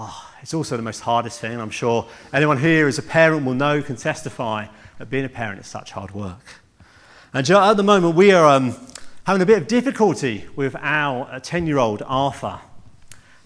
Oh, 0.00 0.30
it's 0.40 0.54
also 0.54 0.76
the 0.76 0.82
most 0.84 1.00
hardest 1.00 1.40
thing. 1.40 1.60
I'm 1.60 1.70
sure 1.70 2.06
anyone 2.32 2.56
here 2.56 2.86
as 2.86 2.98
a 2.98 3.02
parent 3.02 3.44
will 3.44 3.54
know, 3.54 3.82
can 3.82 3.96
testify 3.96 4.68
that 4.96 5.10
being 5.10 5.24
a 5.24 5.28
parent 5.28 5.60
is 5.60 5.66
such 5.66 5.90
hard 5.90 6.12
work. 6.12 6.38
And 7.34 7.50
at 7.50 7.76
the 7.76 7.82
moment, 7.82 8.14
we 8.14 8.30
are 8.30 8.46
um, 8.46 8.76
having 9.26 9.42
a 9.42 9.46
bit 9.46 9.58
of 9.58 9.66
difficulty 9.66 10.44
with 10.54 10.76
our 10.78 11.40
10 11.40 11.66
year 11.66 11.78
old 11.78 12.04
Arthur. 12.06 12.60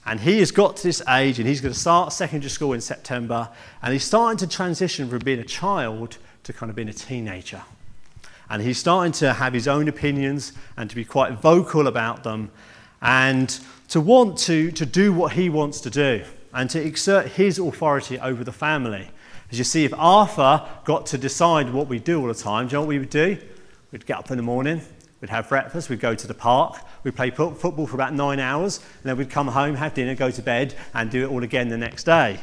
And 0.04 0.20
he 0.20 0.40
has 0.40 0.50
got 0.50 0.76
to 0.76 0.82
this 0.82 1.00
age 1.08 1.38
and 1.38 1.48
he's 1.48 1.62
going 1.62 1.72
to 1.72 1.80
start 1.80 2.12
secondary 2.12 2.50
school 2.50 2.74
in 2.74 2.82
September. 2.82 3.48
And 3.80 3.94
he's 3.94 4.04
starting 4.04 4.36
to 4.36 4.46
transition 4.46 5.08
from 5.08 5.20
being 5.20 5.38
a 5.38 5.44
child 5.44 6.18
to 6.42 6.52
kind 6.52 6.68
of 6.68 6.76
being 6.76 6.90
a 6.90 6.92
teenager. 6.92 7.62
And 8.50 8.60
he's 8.60 8.76
starting 8.76 9.12
to 9.12 9.32
have 9.32 9.54
his 9.54 9.66
own 9.66 9.88
opinions 9.88 10.52
and 10.76 10.90
to 10.90 10.96
be 10.96 11.06
quite 11.06 11.32
vocal 11.32 11.86
about 11.86 12.24
them 12.24 12.50
and 13.00 13.58
to 13.88 14.02
want 14.02 14.36
to, 14.40 14.70
to 14.72 14.84
do 14.84 15.14
what 15.14 15.32
he 15.32 15.48
wants 15.48 15.80
to 15.80 15.88
do 15.88 16.26
and 16.52 16.68
to 16.70 16.80
exert 16.80 17.28
his 17.28 17.58
authority 17.58 18.18
over 18.18 18.44
the 18.44 18.52
family. 18.52 19.10
As 19.50 19.58
you 19.58 19.64
see, 19.64 19.84
if 19.84 19.92
Arthur 19.96 20.66
got 20.84 21.06
to 21.06 21.18
decide 21.18 21.72
what 21.72 21.86
we 21.86 21.98
do 21.98 22.20
all 22.20 22.28
the 22.28 22.34
time, 22.34 22.66
do 22.66 22.72
you 22.72 22.76
know 22.76 22.80
what 22.82 22.88
we 22.88 22.98
would 22.98 23.10
do? 23.10 23.38
We'd 23.90 24.06
get 24.06 24.18
up 24.18 24.30
in 24.30 24.36
the 24.36 24.42
morning, 24.42 24.80
we'd 25.20 25.30
have 25.30 25.48
breakfast, 25.48 25.90
we'd 25.90 26.00
go 26.00 26.14
to 26.14 26.26
the 26.26 26.34
park, 26.34 26.78
we'd 27.04 27.14
play 27.14 27.30
football 27.30 27.86
for 27.86 27.94
about 27.94 28.14
nine 28.14 28.40
hours, 28.40 28.78
and 28.78 29.04
then 29.04 29.16
we'd 29.16 29.30
come 29.30 29.48
home, 29.48 29.74
have 29.74 29.94
dinner, 29.94 30.14
go 30.14 30.30
to 30.30 30.42
bed, 30.42 30.74
and 30.94 31.10
do 31.10 31.24
it 31.24 31.30
all 31.30 31.42
again 31.42 31.68
the 31.68 31.76
next 31.76 32.04
day. 32.04 32.40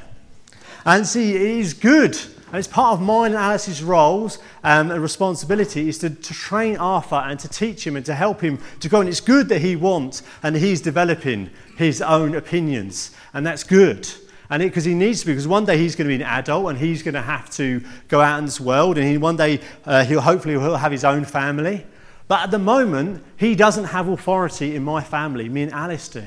And 0.86 1.06
see, 1.08 1.36
it 1.36 1.42
is 1.42 1.74
good 1.74 2.18
and 2.50 2.58
it's 2.58 2.68
part 2.68 2.94
of 2.94 3.02
mine 3.02 3.32
and 3.32 3.40
Alice's 3.40 3.84
roles 3.84 4.40
um, 4.64 4.90
and 4.90 5.00
responsibility 5.04 5.88
is 5.88 6.00
to, 6.00 6.10
to 6.10 6.34
train 6.34 6.78
Arthur 6.78 7.18
and 7.18 7.40
to 7.40 7.48
teach 7.48 7.86
him 7.86 7.96
and 7.96 8.04
to 8.08 8.16
help 8.16 8.42
him 8.42 8.58
to 8.80 8.90
go. 8.90 9.02
And 9.02 9.08
it's 9.08 9.22
good 9.22 9.50
that 9.50 9.60
he 9.60 9.76
wants 9.76 10.24
and 10.42 10.56
he's 10.56 10.82
developing 10.82 11.52
his 11.78 12.02
own 12.02 12.34
opinions. 12.34 13.12
And 13.36 13.46
that's 13.46 13.64
good. 13.64 14.10
And 14.50 14.64
because 14.64 14.84
he 14.84 14.96
needs 14.96 15.20
to 15.20 15.28
be, 15.28 15.34
because 15.34 15.48
one 15.48 15.66
day 15.66 15.78
he's 15.78 15.96
going 15.96 16.10
to 16.10 16.18
be 16.18 16.24
an 16.24 16.28
adult 16.28 16.72
and 16.72 16.80
he's 16.80 17.04
going 17.04 17.14
to 17.14 17.22
have 17.22 17.52
to 17.52 17.84
go 18.08 18.20
out 18.20 18.40
in 18.40 18.46
this 18.46 18.60
world, 18.60 18.98
and 18.98 19.08
he, 19.08 19.20
one 19.20 19.38
day 19.38 19.60
uh, 19.86 20.04
he'll 20.04 20.22
hopefully 20.22 20.56
he'll 20.56 20.76
have 20.76 20.92
his 20.92 21.04
own 21.04 21.26
family. 21.26 21.86
But 22.28 22.42
at 22.42 22.52
the 22.52 22.58
moment, 22.58 23.24
he 23.38 23.54
doesn't 23.54 23.86
have 23.86 24.08
authority 24.08 24.76
in 24.76 24.84
my 24.84 25.04
family. 25.04 25.50
Me 25.50 25.62
and 25.62 25.72
Alice 25.72 26.10
do. 26.10 26.26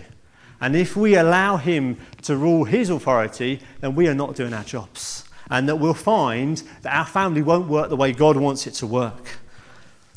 And 0.60 0.76
if 0.76 0.94
we 0.94 1.16
allow 1.16 1.56
him 1.56 1.98
to 2.22 2.36
rule 2.36 2.62
his 2.62 2.90
authority, 2.90 3.58
then 3.80 3.96
we 3.96 4.06
are 4.06 4.14
not 4.14 4.36
doing 4.36 4.52
our 4.52 4.62
jobs 4.62 5.24
and 5.50 5.68
that 5.68 5.76
we'll 5.76 5.94
find 5.94 6.62
that 6.82 6.94
our 6.94 7.06
family 7.06 7.42
won't 7.42 7.68
work 7.68 7.88
the 7.88 7.96
way 7.96 8.12
God 8.12 8.36
wants 8.36 8.66
it 8.66 8.72
to 8.74 8.86
work. 8.86 9.38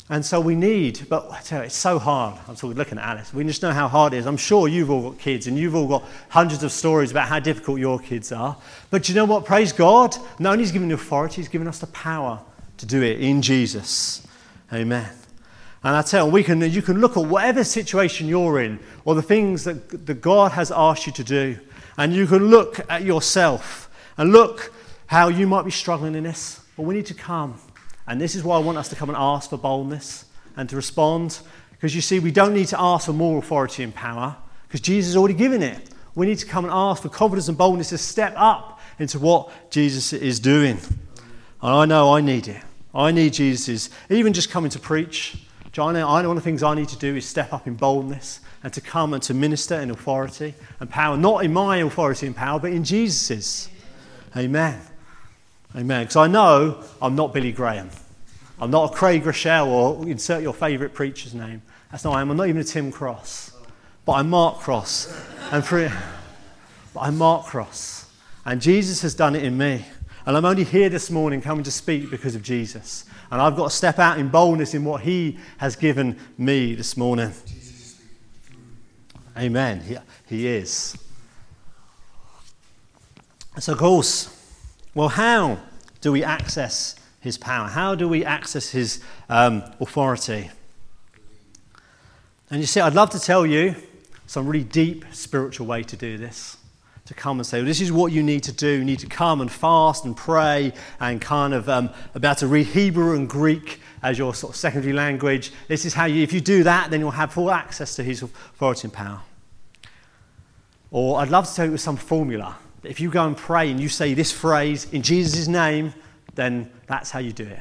And 0.08 0.24
so 0.24 0.40
we 0.40 0.54
need, 0.54 1.08
but 1.08 1.50
it's 1.50 1.74
so 1.74 1.98
hard. 1.98 2.38
I'm 2.46 2.54
sort 2.54 2.70
of 2.70 2.78
looking 2.78 2.98
at 2.98 3.04
Alice. 3.04 3.34
We 3.34 3.42
just 3.42 3.62
know 3.62 3.72
how 3.72 3.88
hard 3.88 4.14
it 4.14 4.18
is. 4.18 4.26
I'm 4.26 4.36
sure 4.36 4.68
you've 4.68 4.88
all 4.88 5.10
got 5.10 5.18
kids 5.18 5.48
and 5.48 5.58
you've 5.58 5.74
all 5.74 5.88
got 5.88 6.04
hundreds 6.28 6.62
of 6.62 6.70
stories 6.70 7.10
about 7.10 7.28
how 7.28 7.40
difficult 7.40 7.80
your 7.80 7.98
kids 7.98 8.30
are. 8.30 8.56
But 8.90 9.08
you 9.08 9.16
know 9.16 9.24
what? 9.24 9.44
Praise 9.44 9.72
God. 9.72 10.16
Not 10.38 10.52
only 10.52 10.62
He's 10.62 10.70
given 10.70 10.88
the 10.88 10.94
authority, 10.94 11.36
He's 11.36 11.48
given 11.48 11.66
us 11.66 11.80
the 11.80 11.88
power 11.88 12.40
to 12.76 12.86
do 12.86 13.02
it 13.02 13.20
in 13.20 13.42
Jesus. 13.42 14.24
Amen. 14.72 15.10
And 15.82 15.96
I 15.96 16.02
tell 16.02 16.26
you, 16.26 16.32
we 16.32 16.44
can, 16.44 16.60
you 16.60 16.82
can 16.82 17.00
look 17.00 17.16
at 17.16 17.24
whatever 17.24 17.64
situation 17.64 18.28
you're 18.28 18.60
in 18.60 18.78
or 19.04 19.16
the 19.16 19.22
things 19.22 19.64
that, 19.64 20.06
that 20.06 20.20
God 20.20 20.52
has 20.52 20.70
asked 20.70 21.06
you 21.06 21.12
to 21.14 21.24
do. 21.24 21.58
And 21.98 22.12
you 22.12 22.28
can 22.28 22.46
look 22.46 22.78
at 22.88 23.02
yourself 23.02 23.90
and 24.18 24.30
look 24.30 24.72
how 25.06 25.28
you 25.28 25.46
might 25.46 25.64
be 25.64 25.70
struggling 25.70 26.14
in 26.14 26.24
this. 26.24 26.60
but 26.76 26.82
we 26.82 26.94
need 26.94 27.06
to 27.06 27.14
come. 27.14 27.58
And 28.06 28.20
this 28.20 28.34
is 28.34 28.44
why 28.44 28.56
I 28.56 28.60
want 28.60 28.78
us 28.78 28.88
to 28.90 28.96
come 28.96 29.08
and 29.08 29.18
ask 29.18 29.50
for 29.50 29.56
boldness 29.56 30.26
and 30.56 30.68
to 30.68 30.76
respond. 30.76 31.40
Because 31.72 31.94
you 31.94 32.00
see, 32.00 32.18
we 32.18 32.30
don't 32.30 32.54
need 32.54 32.68
to 32.68 32.80
ask 32.80 33.06
for 33.06 33.12
more 33.12 33.38
authority 33.38 33.82
and 33.82 33.94
power 33.94 34.36
because 34.66 34.80
Jesus 34.80 35.10
has 35.10 35.16
already 35.16 35.34
given 35.34 35.62
it. 35.62 35.90
We 36.14 36.26
need 36.26 36.38
to 36.38 36.46
come 36.46 36.64
and 36.64 36.72
ask 36.72 37.02
for 37.02 37.08
confidence 37.08 37.48
and 37.48 37.58
boldness 37.58 37.90
to 37.90 37.98
step 37.98 38.34
up 38.36 38.80
into 38.98 39.18
what 39.18 39.50
Jesus 39.70 40.12
is 40.12 40.40
doing. 40.40 40.78
And 41.62 41.72
I 41.72 41.84
know 41.84 42.14
I 42.14 42.20
need 42.20 42.48
it. 42.48 42.62
I 42.94 43.10
need 43.10 43.34
Jesus, 43.34 43.90
even 44.08 44.32
just 44.32 44.50
coming 44.50 44.70
to 44.70 44.78
preach. 44.78 45.36
I 45.78 45.92
know, 45.92 46.08
I 46.08 46.22
know 46.22 46.28
one 46.28 46.38
of 46.38 46.42
the 46.42 46.48
things 46.48 46.62
I 46.62 46.74
need 46.74 46.88
to 46.88 46.98
do 46.98 47.16
is 47.16 47.26
step 47.26 47.52
up 47.52 47.66
in 47.66 47.74
boldness 47.74 48.40
and 48.62 48.72
to 48.72 48.80
come 48.80 49.12
and 49.12 49.22
to 49.24 49.34
minister 49.34 49.74
in 49.74 49.90
authority 49.90 50.54
and 50.80 50.88
power, 50.88 51.18
not 51.18 51.44
in 51.44 51.52
my 51.52 51.76
authority 51.78 52.26
and 52.26 52.34
power, 52.34 52.58
but 52.58 52.72
in 52.72 52.82
Jesus's. 52.82 53.68
Amen. 54.34 54.80
Amen. 55.76 56.04
Because 56.04 56.16
I 56.16 56.26
know 56.26 56.82
I'm 57.02 57.14
not 57.14 57.34
Billy 57.34 57.52
Graham. 57.52 57.90
I'm 58.58 58.70
not 58.70 58.92
a 58.92 58.94
Craig 58.94 59.24
Groeschel 59.24 59.66
or 59.66 60.08
insert 60.08 60.42
your 60.42 60.54
favourite 60.54 60.94
preacher's 60.94 61.34
name. 61.34 61.60
That's 61.90 62.04
not 62.04 62.16
I 62.16 62.22
am. 62.22 62.30
I'm 62.30 62.36
not 62.38 62.48
even 62.48 62.62
a 62.62 62.64
Tim 62.64 62.90
Cross. 62.90 63.52
But 64.06 64.14
I'm 64.14 64.30
Mark 64.30 64.60
Cross. 64.60 65.14
And 65.52 65.62
for, 65.62 65.92
but 66.94 67.00
I'm 67.00 67.18
Mark 67.18 67.44
Cross. 67.44 68.10
And 68.46 68.62
Jesus 68.62 69.02
has 69.02 69.14
done 69.14 69.34
it 69.34 69.44
in 69.44 69.58
me. 69.58 69.84
And 70.24 70.36
I'm 70.36 70.46
only 70.46 70.64
here 70.64 70.88
this 70.88 71.10
morning 71.10 71.42
coming 71.42 71.64
to 71.64 71.70
speak 71.70 72.10
because 72.10 72.34
of 72.34 72.42
Jesus. 72.42 73.04
And 73.30 73.42
I've 73.42 73.56
got 73.56 73.70
to 73.70 73.76
step 73.76 73.98
out 73.98 74.18
in 74.18 74.28
boldness 74.28 74.72
in 74.72 74.84
what 74.84 75.02
He 75.02 75.38
has 75.58 75.76
given 75.76 76.18
me 76.38 76.74
this 76.74 76.96
morning. 76.96 77.32
Amen. 79.36 79.80
He, 79.80 79.98
he 80.26 80.46
is. 80.46 80.96
So, 83.58 83.72
of 83.72 83.78
course, 83.78 84.35
well, 84.96 85.10
how 85.10 85.58
do 86.00 86.10
we 86.10 86.24
access 86.24 86.96
His 87.20 87.36
power? 87.36 87.68
How 87.68 87.94
do 87.94 88.08
we 88.08 88.24
access 88.24 88.70
His 88.70 89.02
um, 89.28 89.62
authority? 89.78 90.50
And 92.48 92.60
you 92.60 92.66
see, 92.66 92.80
I'd 92.80 92.94
love 92.94 93.10
to 93.10 93.20
tell 93.20 93.44
you 93.44 93.74
some 94.26 94.46
really 94.46 94.64
deep 94.64 95.04
spiritual 95.12 95.66
way 95.66 95.82
to 95.82 95.96
do 95.96 96.16
this. 96.16 96.56
To 97.04 97.14
come 97.14 97.38
and 97.38 97.46
say, 97.46 97.58
well, 97.58 97.66
this 97.66 97.82
is 97.82 97.92
what 97.92 98.10
you 98.10 98.22
need 98.22 98.42
to 98.44 98.52
do. 98.52 98.68
You 98.68 98.84
need 98.84 99.00
to 99.00 99.06
come 99.06 99.42
and 99.42 99.52
fast 99.52 100.06
and 100.06 100.16
pray 100.16 100.72
and 100.98 101.20
kind 101.20 101.52
of 101.52 101.68
um, 101.68 101.90
about 102.14 102.38
to 102.38 102.46
read 102.46 102.68
Hebrew 102.68 103.14
and 103.14 103.28
Greek 103.28 103.80
as 104.02 104.16
your 104.16 104.34
sort 104.34 104.54
of 104.54 104.56
secondary 104.56 104.94
language. 104.94 105.52
This 105.68 105.84
is 105.84 105.92
how 105.92 106.06
you, 106.06 106.22
if 106.22 106.32
you 106.32 106.40
do 106.40 106.62
that, 106.62 106.90
then 106.90 107.00
you'll 107.00 107.10
have 107.10 107.34
full 107.34 107.50
access 107.50 107.94
to 107.96 108.02
his 108.02 108.22
authority 108.22 108.86
and 108.86 108.94
power. 108.94 109.20
Or 110.90 111.20
I'd 111.20 111.28
love 111.28 111.46
to 111.46 111.54
tell 111.54 111.70
you 111.70 111.76
some 111.76 111.98
formula. 111.98 112.56
If 112.82 113.00
you 113.00 113.10
go 113.10 113.26
and 113.26 113.36
pray 113.36 113.70
and 113.70 113.80
you 113.80 113.88
say 113.88 114.14
this 114.14 114.32
phrase 114.32 114.92
in 114.92 115.02
Jesus' 115.02 115.48
name, 115.48 115.94
then 116.34 116.70
that's 116.86 117.10
how 117.10 117.18
you 117.18 117.32
do 117.32 117.44
it. 117.44 117.60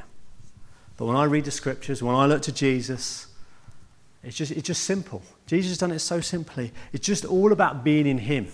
But 0.98 1.06
when 1.06 1.16
I 1.16 1.26
read 1.26 1.46
the 1.46 1.52
scriptures, 1.52 2.02
when 2.02 2.16
I 2.16 2.26
look 2.26 2.42
to 2.44 2.52
Jesus, 2.52 3.28
it's 4.24 4.36
just, 4.36 4.52
it's 4.52 4.68
just 4.68 4.84
simple. 4.84 5.22
Jesus 5.46 5.72
has 5.72 5.78
done 5.78 5.92
it 5.92 6.00
so 6.00 6.22
simply. 6.22 6.72
It's 6.94 7.06
just 7.06 7.26
all 7.26 7.52
about 7.52 7.84
being 7.84 8.08
in 8.08 8.18
Him, 8.18 8.48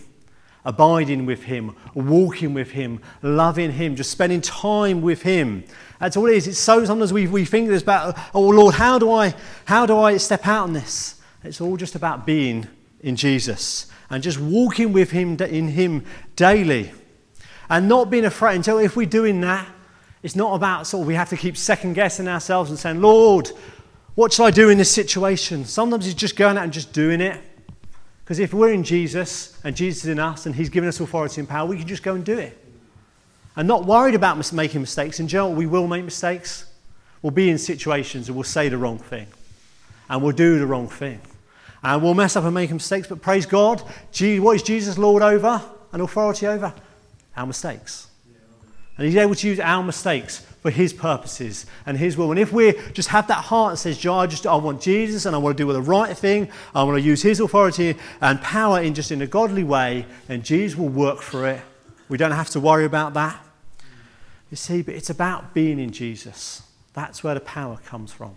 abiding 0.66 1.26
with 1.26 1.44
Him, 1.44 1.76
walking 1.94 2.54
with 2.54 2.72
Him, 2.72 3.00
loving 3.22 3.72
Him, 3.72 3.96
just 3.96 4.12
spending 4.12 4.42
time 4.42 5.02
with 5.02 5.22
Him. 5.22 5.64
That's 6.00 6.18
all 6.18 6.26
it 6.28 6.36
is. 6.36 6.48
It's 6.48 6.60
so 6.60 6.84
sometimes 6.84 7.14
we, 7.14 7.28
we 7.28 7.46
think 7.46 7.70
it's 7.70 7.84
about, 7.84 8.18
oh 8.34 8.50
Lord, 8.50 8.76
how 8.76 8.98
do 9.00 9.12
I 9.12 9.34
how 9.66 9.86
do 9.86 9.98
I 9.98 10.18
step 10.18 10.48
out 10.48 10.64
on 10.64 10.74
this? 10.74 11.22
It's 11.44 11.62
all 11.62 11.78
just 11.78 11.96
about 11.96 12.26
being 12.26 12.68
in 13.02 13.16
Jesus 13.16 13.88
and 14.10 14.22
just 14.22 14.40
walking 14.40 14.94
with 14.94 15.12
Him 15.12 15.38
in 15.38 15.70
Him 15.70 16.06
daily. 16.36 16.92
And 17.70 17.88
not 17.88 18.10
being 18.10 18.26
afraid 18.26 18.66
So, 18.66 18.80
if 18.80 18.98
we're 18.98 19.06
doing 19.06 19.42
that, 19.42 19.68
it's 20.24 20.36
not 20.36 20.54
about 20.54 20.86
sort 20.86 21.02
of 21.02 21.08
we 21.08 21.16
have 21.16 21.30
to 21.30 21.38
keep 21.38 21.58
second 21.58 21.94
guessing 21.94 22.28
ourselves 22.28 22.70
and 22.70 22.78
saying, 22.78 23.02
Lord, 23.02 23.50
what 24.14 24.34
shall 24.34 24.46
I 24.46 24.52
do 24.52 24.70
in 24.70 24.78
this 24.78 24.92
situation? 24.92 25.66
Sometimes 25.66 26.06
it's 26.06 26.16
just 26.16 26.36
going 26.36 26.58
out 26.58 26.66
and 26.66 26.74
just 26.74 26.92
doing 26.94 27.22
it. 27.22 27.42
Because 28.24 28.40
if 28.40 28.54
we're 28.54 28.74
in 28.74 28.84
Jesus 28.84 29.60
and 29.64 29.76
Jesus 29.76 30.04
is 30.04 30.10
in 30.10 30.20
us 30.20 30.46
and 30.46 30.54
He's 30.54 30.70
given 30.70 30.90
us 30.90 31.00
authority 31.00 31.40
and 31.40 31.50
power, 31.50 31.66
we 31.66 31.78
can 31.78 31.88
just 31.88 32.04
go 32.04 32.14
and 32.14 32.26
do 32.26 32.38
it. 32.38 32.58
And 33.56 33.68
not 33.68 33.86
worried 33.86 34.16
about 34.16 34.52
making 34.54 34.82
mistakes. 34.82 35.20
In 35.20 35.28
general, 35.28 35.54
we 35.54 35.66
will 35.66 35.88
make 35.88 36.04
mistakes. 36.04 36.66
We'll 37.22 37.32
be 37.32 37.50
in 37.50 37.58
situations 37.58 38.28
and 38.28 38.36
we'll 38.36 38.44
say 38.44 38.70
the 38.70 38.78
wrong 38.78 38.98
thing. 38.98 39.28
And 40.10 40.22
we'll 40.22 40.36
do 40.36 40.60
the 40.60 40.68
wrong 40.68 40.88
thing. 40.88 41.22
And 41.84 42.02
we'll 42.02 42.14
mess 42.14 42.36
up 42.36 42.44
and 42.44 42.54
make 42.54 42.72
mistakes. 42.72 43.08
But 43.08 43.22
praise 43.22 43.46
God, 43.46 43.82
what 43.82 44.56
is 44.56 44.64
Jesus 44.64 44.98
Lord 44.98 45.24
over 45.24 45.62
and 45.92 46.02
authority 46.02 46.48
over? 46.48 46.74
Our 47.36 47.48
mistakes. 47.48 48.08
And 48.98 49.08
He's 49.08 49.16
able 49.16 49.36
to 49.36 49.48
use 49.48 49.60
our 49.60 49.84
mistakes 49.84 50.46
for 50.62 50.70
his 50.70 50.94
purposes 50.94 51.66
and 51.86 51.98
his 51.98 52.16
will. 52.16 52.30
And 52.30 52.40
if 52.40 52.54
we 52.54 52.74
just 52.94 53.10
have 53.10 53.28
that 53.28 53.46
heart 53.46 53.74
that 53.74 53.78
says, 53.78 54.06
I 54.06 54.28
just 54.28 54.46
I 54.46 54.56
want 54.56 54.80
Jesus 54.80 55.26
and 55.26 55.36
I 55.36 55.40
want 55.40 55.58
to 55.58 55.64
do 55.64 55.74
the 55.74 55.82
right 55.82 56.16
thing, 56.16 56.50
I 56.76 56.84
want 56.84 56.98
to 56.98 57.02
use 57.02 57.24
his 57.24 57.40
authority 57.40 57.96
and 58.22 58.40
power 58.42 58.80
in 58.80 58.94
just 58.94 59.12
in 59.12 59.22
a 59.22 59.28
godly 59.28 59.64
way, 59.64 60.06
then 60.28 60.44
Jesus 60.44 60.78
will 60.78 60.90
work 60.90 61.22
for 61.22 61.48
it. 61.48 61.62
We 62.10 62.18
don't 62.18 62.32
have 62.32 62.50
to 62.52 62.60
worry 62.60 62.86
about 62.86 63.16
that. 63.16 63.44
You 64.52 64.58
see, 64.58 64.82
but 64.82 64.94
it's 64.94 65.10
about 65.10 65.54
being 65.54 65.80
in 65.80 65.92
Jesus. 65.92 66.62
That's 66.94 67.24
where 67.24 67.34
the 67.34 67.42
power 67.42 67.78
comes 67.86 68.12
from. 68.12 68.36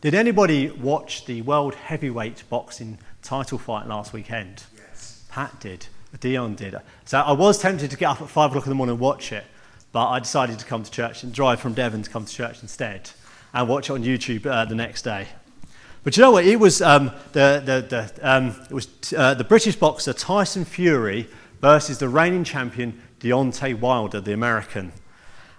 Did 0.00 0.14
anybody 0.14 0.70
watch 0.70 1.26
the 1.26 1.42
World 1.42 1.74
Heavyweight 1.74 2.44
Boxing 2.48 2.98
title 3.20 3.58
fight 3.58 3.86
last 3.86 4.14
weekend? 4.14 4.62
Yes. 4.74 5.22
Pat 5.28 5.60
did. 5.60 5.88
Dion 6.20 6.54
did. 6.54 6.74
So 7.04 7.18
I 7.18 7.32
was 7.32 7.58
tempted 7.58 7.90
to 7.90 7.98
get 7.98 8.08
up 8.08 8.22
at 8.22 8.30
five 8.30 8.48
o'clock 8.50 8.64
in 8.64 8.70
the 8.70 8.76
morning 8.76 8.94
and 8.94 9.00
watch 9.00 9.30
it, 9.30 9.44
but 9.92 10.08
I 10.08 10.18
decided 10.18 10.58
to 10.58 10.64
come 10.64 10.84
to 10.84 10.90
church 10.90 11.22
and 11.22 11.34
drive 11.34 11.60
from 11.60 11.74
Devon 11.74 12.02
to 12.02 12.08
come 12.08 12.24
to 12.24 12.32
church 12.32 12.62
instead 12.62 13.10
and 13.52 13.68
watch 13.68 13.90
it 13.90 13.92
on 13.92 14.02
YouTube 14.02 14.46
uh, 14.46 14.64
the 14.64 14.74
next 14.74 15.02
day. 15.02 15.28
But 16.02 16.16
you 16.16 16.22
know 16.22 16.30
what? 16.30 16.46
It 16.46 16.58
was, 16.58 16.80
um, 16.80 17.10
the, 17.32 17.62
the, 17.62 17.86
the, 17.86 18.12
um, 18.22 18.56
it 18.70 18.72
was 18.72 18.88
uh, 19.14 19.34
the 19.34 19.44
British 19.44 19.76
boxer 19.76 20.14
Tyson 20.14 20.64
Fury 20.64 21.28
versus 21.60 21.98
the 21.98 22.08
reigning 22.08 22.44
champion 22.44 23.02
Deontay 23.20 23.78
Wilder, 23.78 24.22
the 24.22 24.32
American. 24.32 24.92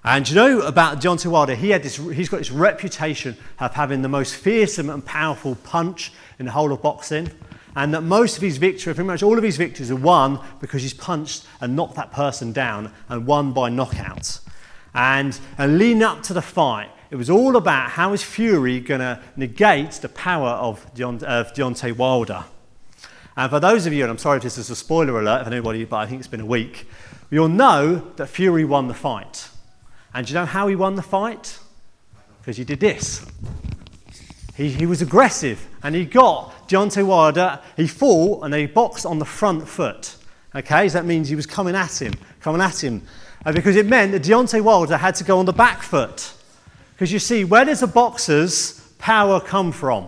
And 0.04 0.28
you 0.28 0.36
know 0.36 0.62
about 0.62 1.00
Deontay 1.00 1.30
Wilder? 1.30 1.54
He 1.54 1.70
had 1.70 1.84
this, 1.84 1.98
he's 1.98 2.28
got 2.28 2.38
this 2.38 2.52
reputation 2.52 3.38
of 3.60 3.74
having 3.74 4.02
the 4.02 4.10
most 4.10 4.36
fearsome 4.36 4.90
and 4.90 5.06
powerful 5.06 5.56
punch 5.56 6.12
in 6.40 6.46
the 6.46 6.52
whole 6.52 6.72
of 6.72 6.82
boxing 6.82 7.30
and 7.76 7.94
that 7.94 8.02
most 8.02 8.38
of 8.38 8.44
his 8.44 8.58
victories, 8.58 8.96
pretty 8.96 9.08
much 9.08 9.24
all 9.24 9.38
of 9.38 9.44
his 9.44 9.58
victories, 9.58 9.92
are 9.92 9.96
won 9.96 10.40
because 10.60 10.82
he's 10.82 10.94
punched 10.94 11.46
and 11.62 11.76
knocked 11.76 11.96
that 11.96 12.12
person 12.12 12.52
down 12.52 12.92
and 13.10 13.26
won 13.26 13.54
by 13.54 13.70
knockout. 13.70 14.40
And, 14.94 15.40
and 15.58 15.78
leading 15.78 16.04
up 16.04 16.24
to 16.24 16.34
the 16.34 16.42
fight, 16.42 16.90
it 17.10 17.16
was 17.16 17.30
all 17.30 17.56
about 17.56 17.92
how 17.92 18.14
is 18.14 18.24
Fury 18.24 18.80
going 18.80 19.00
to 19.00 19.22
negate 19.36 19.92
the 19.92 20.10
power 20.10 20.50
of, 20.50 20.94
Deont- 20.94 21.24
of 21.24 21.54
Deontay 21.54 21.96
Wilder. 21.96 22.44
And 23.38 23.50
for 23.50 23.60
those 23.60 23.86
of 23.86 23.94
you, 23.94 24.04
and 24.04 24.12
I'm 24.12 24.18
sorry 24.18 24.38
if 24.38 24.44
this 24.44 24.58
is 24.58 24.70
a 24.70 24.76
spoiler 24.76 25.20
alert 25.20 25.46
for 25.46 25.52
anybody, 25.52 25.86
but 25.86 25.98
I 25.98 26.06
think 26.06 26.20
it's 26.20 26.28
been 26.28 26.42
a 26.42 26.46
week, 26.46 26.88
you'll 27.30 27.48
know 27.48 28.12
that 28.18 28.28
Fury 28.28 28.66
won 28.66 28.90
the 28.90 28.94
fight. 28.94 29.51
And 30.14 30.26
do 30.26 30.34
you 30.34 30.40
know 30.40 30.46
how 30.46 30.68
he 30.68 30.76
won 30.76 30.96
the 30.96 31.02
fight? 31.02 31.60
Because 32.40 32.58
he 32.58 32.64
did 32.64 32.80
this. 32.80 33.26
He, 34.56 34.70
he 34.70 34.86
was 34.86 35.02
aggressive 35.02 35.66
and 35.84 35.96
he 35.96 36.06
got 36.06 36.68
Deontay 36.68 37.06
Wilder, 37.06 37.60
he 37.78 37.88
fought 37.88 38.44
and 38.44 38.54
they 38.54 38.66
boxed 38.66 39.06
on 39.06 39.20
the 39.20 39.26
front 39.26 39.68
foot. 39.68 40.16
Okay, 40.54 40.90
so 40.90 41.00
that 41.00 41.06
means 41.06 41.30
he 41.30 41.36
was 41.36 41.46
coming 41.46 41.76
at 41.76 42.02
him, 42.02 42.14
coming 42.42 42.62
at 42.62 42.84
him. 42.84 43.02
Uh, 43.46 43.52
because 43.52 43.76
it 43.76 43.86
meant 43.86 44.12
that 44.12 44.24
Deontay 44.24 44.62
Wilder 44.62 44.98
had 44.98 45.16
to 45.16 45.24
go 45.24 45.40
on 45.40 45.46
the 45.46 45.54
back 45.54 45.82
foot. 45.82 46.34
Because 46.94 47.12
you 47.12 47.20
see, 47.20 47.44
where 47.44 47.66
does 47.66 47.82
a 47.82 47.88
boxer's 47.88 48.80
power 49.00 49.40
come 49.40 49.72
from? 49.72 50.08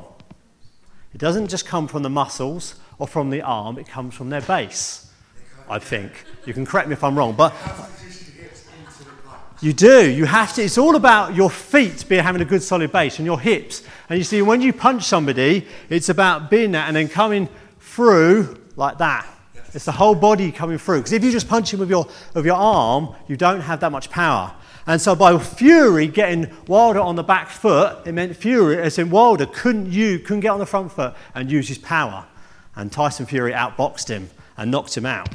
It 1.14 1.18
doesn't 1.18 1.48
just 1.48 1.66
come 1.66 1.88
from 1.88 2.04
the 2.04 2.10
muscles 2.10 2.76
or 3.00 3.08
from 3.08 3.30
the 3.30 3.42
arm, 3.42 3.80
it 3.80 3.88
comes 3.88 4.14
from 4.14 4.30
their 4.30 4.42
base, 4.42 5.12
I 5.70 5.80
think. 5.80 6.12
You 6.46 6.54
can 6.54 6.66
correct 6.66 6.88
me 6.88 6.94
if 6.94 7.04
I'm 7.04 7.18
wrong, 7.18 7.34
but 7.34 7.54
you 9.64 9.72
do. 9.72 10.12
You 10.12 10.26
have 10.26 10.54
to. 10.56 10.64
It's 10.64 10.78
all 10.78 10.98
about 10.98 11.36
your 11.36 11.50
feet 11.50 12.04
being 12.10 12.22
having 12.22 12.42
a 12.42 12.46
good 12.46 12.62
solid 12.62 12.92
base 12.92 13.18
and 13.20 13.26
your 13.26 13.40
hips. 13.40 13.82
And 14.10 14.18
you 14.18 14.26
see, 14.26 14.42
when 14.42 14.62
you 14.62 14.74
punch 14.74 15.04
somebody, 15.04 15.66
it's 15.90 16.10
about 16.10 16.50
being 16.50 16.72
that 16.74 16.88
and 16.88 16.96
then 16.98 17.08
coming 17.08 17.48
through 17.80 18.62
like 18.76 18.98
that. 18.98 19.26
Yes. 19.56 19.76
It's 19.76 19.86
the 19.86 19.94
whole 19.94 20.16
body 20.16 20.52
coming 20.52 20.78
through. 20.78 20.98
Because 20.98 21.14
if 21.14 21.24
you 21.24 21.32
just 21.32 21.48
punch 21.48 21.74
him 21.74 21.80
with 21.80 21.90
your, 21.90 22.06
with 22.34 22.46
your 22.46 22.58
arm, 22.58 23.16
you 23.30 23.38
don't 23.38 23.62
have 23.62 23.80
that 23.80 23.92
much 23.92 24.10
power. 24.10 24.54
And 24.86 25.02
so 25.02 25.16
by 25.16 25.38
Fury 25.40 26.08
getting 26.08 26.52
Wilder 26.68 27.00
on 27.00 27.16
the 27.16 27.24
back 27.24 27.48
foot, 27.48 28.06
it 28.06 28.12
meant 28.12 28.36
Fury, 28.36 28.78
as 28.78 29.00
in 29.00 29.10
Wilder, 29.10 29.46
couldn't, 29.46 29.90
you, 29.90 30.20
couldn't 30.20 30.42
get 30.42 30.50
on 30.50 30.60
the 30.60 30.66
front 30.66 30.92
foot 30.92 31.14
and 31.34 31.50
use 31.50 31.70
his 31.70 31.78
power. 31.78 32.26
And 32.76 32.92
Tyson 32.92 33.26
Fury 33.26 33.54
outboxed 33.54 34.10
him 34.10 34.30
and 34.58 34.72
knocked 34.72 34.98
him 34.98 35.06
out. 35.06 35.30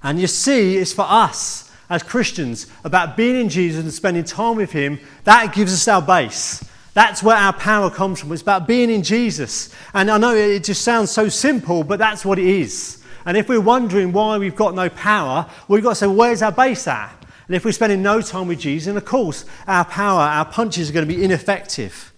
And 0.00 0.20
you 0.20 0.28
see, 0.28 0.76
it's 0.76 0.92
for 0.92 1.06
us 1.08 1.63
as 1.90 2.02
Christians 2.02 2.66
about 2.84 3.16
being 3.16 3.40
in 3.40 3.48
Jesus 3.48 3.82
and 3.82 3.92
spending 3.92 4.24
time 4.24 4.56
with 4.56 4.72
Him, 4.72 4.98
that 5.24 5.54
gives 5.54 5.72
us 5.72 5.88
our 5.88 6.02
base. 6.02 6.64
That's 6.94 7.22
where 7.22 7.36
our 7.36 7.52
power 7.52 7.90
comes 7.90 8.20
from. 8.20 8.32
It's 8.32 8.42
about 8.42 8.68
being 8.68 8.88
in 8.88 9.02
Jesus. 9.02 9.74
And 9.92 10.10
I 10.10 10.16
know 10.16 10.34
it 10.34 10.64
just 10.64 10.82
sounds 10.82 11.10
so 11.10 11.28
simple, 11.28 11.82
but 11.82 11.98
that's 11.98 12.24
what 12.24 12.38
it 12.38 12.46
is. 12.46 13.02
And 13.26 13.36
if 13.36 13.48
we're 13.48 13.60
wondering 13.60 14.12
why 14.12 14.38
we've 14.38 14.54
got 14.54 14.74
no 14.74 14.88
power, 14.88 15.50
we've 15.66 15.82
got 15.82 15.90
to 15.90 15.94
say, 15.96 16.06
well, 16.06 16.16
where's 16.16 16.42
our 16.42 16.52
base 16.52 16.86
at? 16.86 17.24
And 17.46 17.56
if 17.56 17.64
we're 17.64 17.72
spending 17.72 18.02
no 18.02 18.20
time 18.20 18.48
with 18.48 18.60
Jesus, 18.60 18.86
then 18.86 18.96
of 18.96 19.04
course 19.04 19.44
our 19.66 19.84
power, 19.84 20.20
our 20.20 20.44
punches 20.44 20.88
are 20.88 20.92
going 20.92 21.06
to 21.06 21.14
be 21.14 21.22
ineffective. 21.24 22.12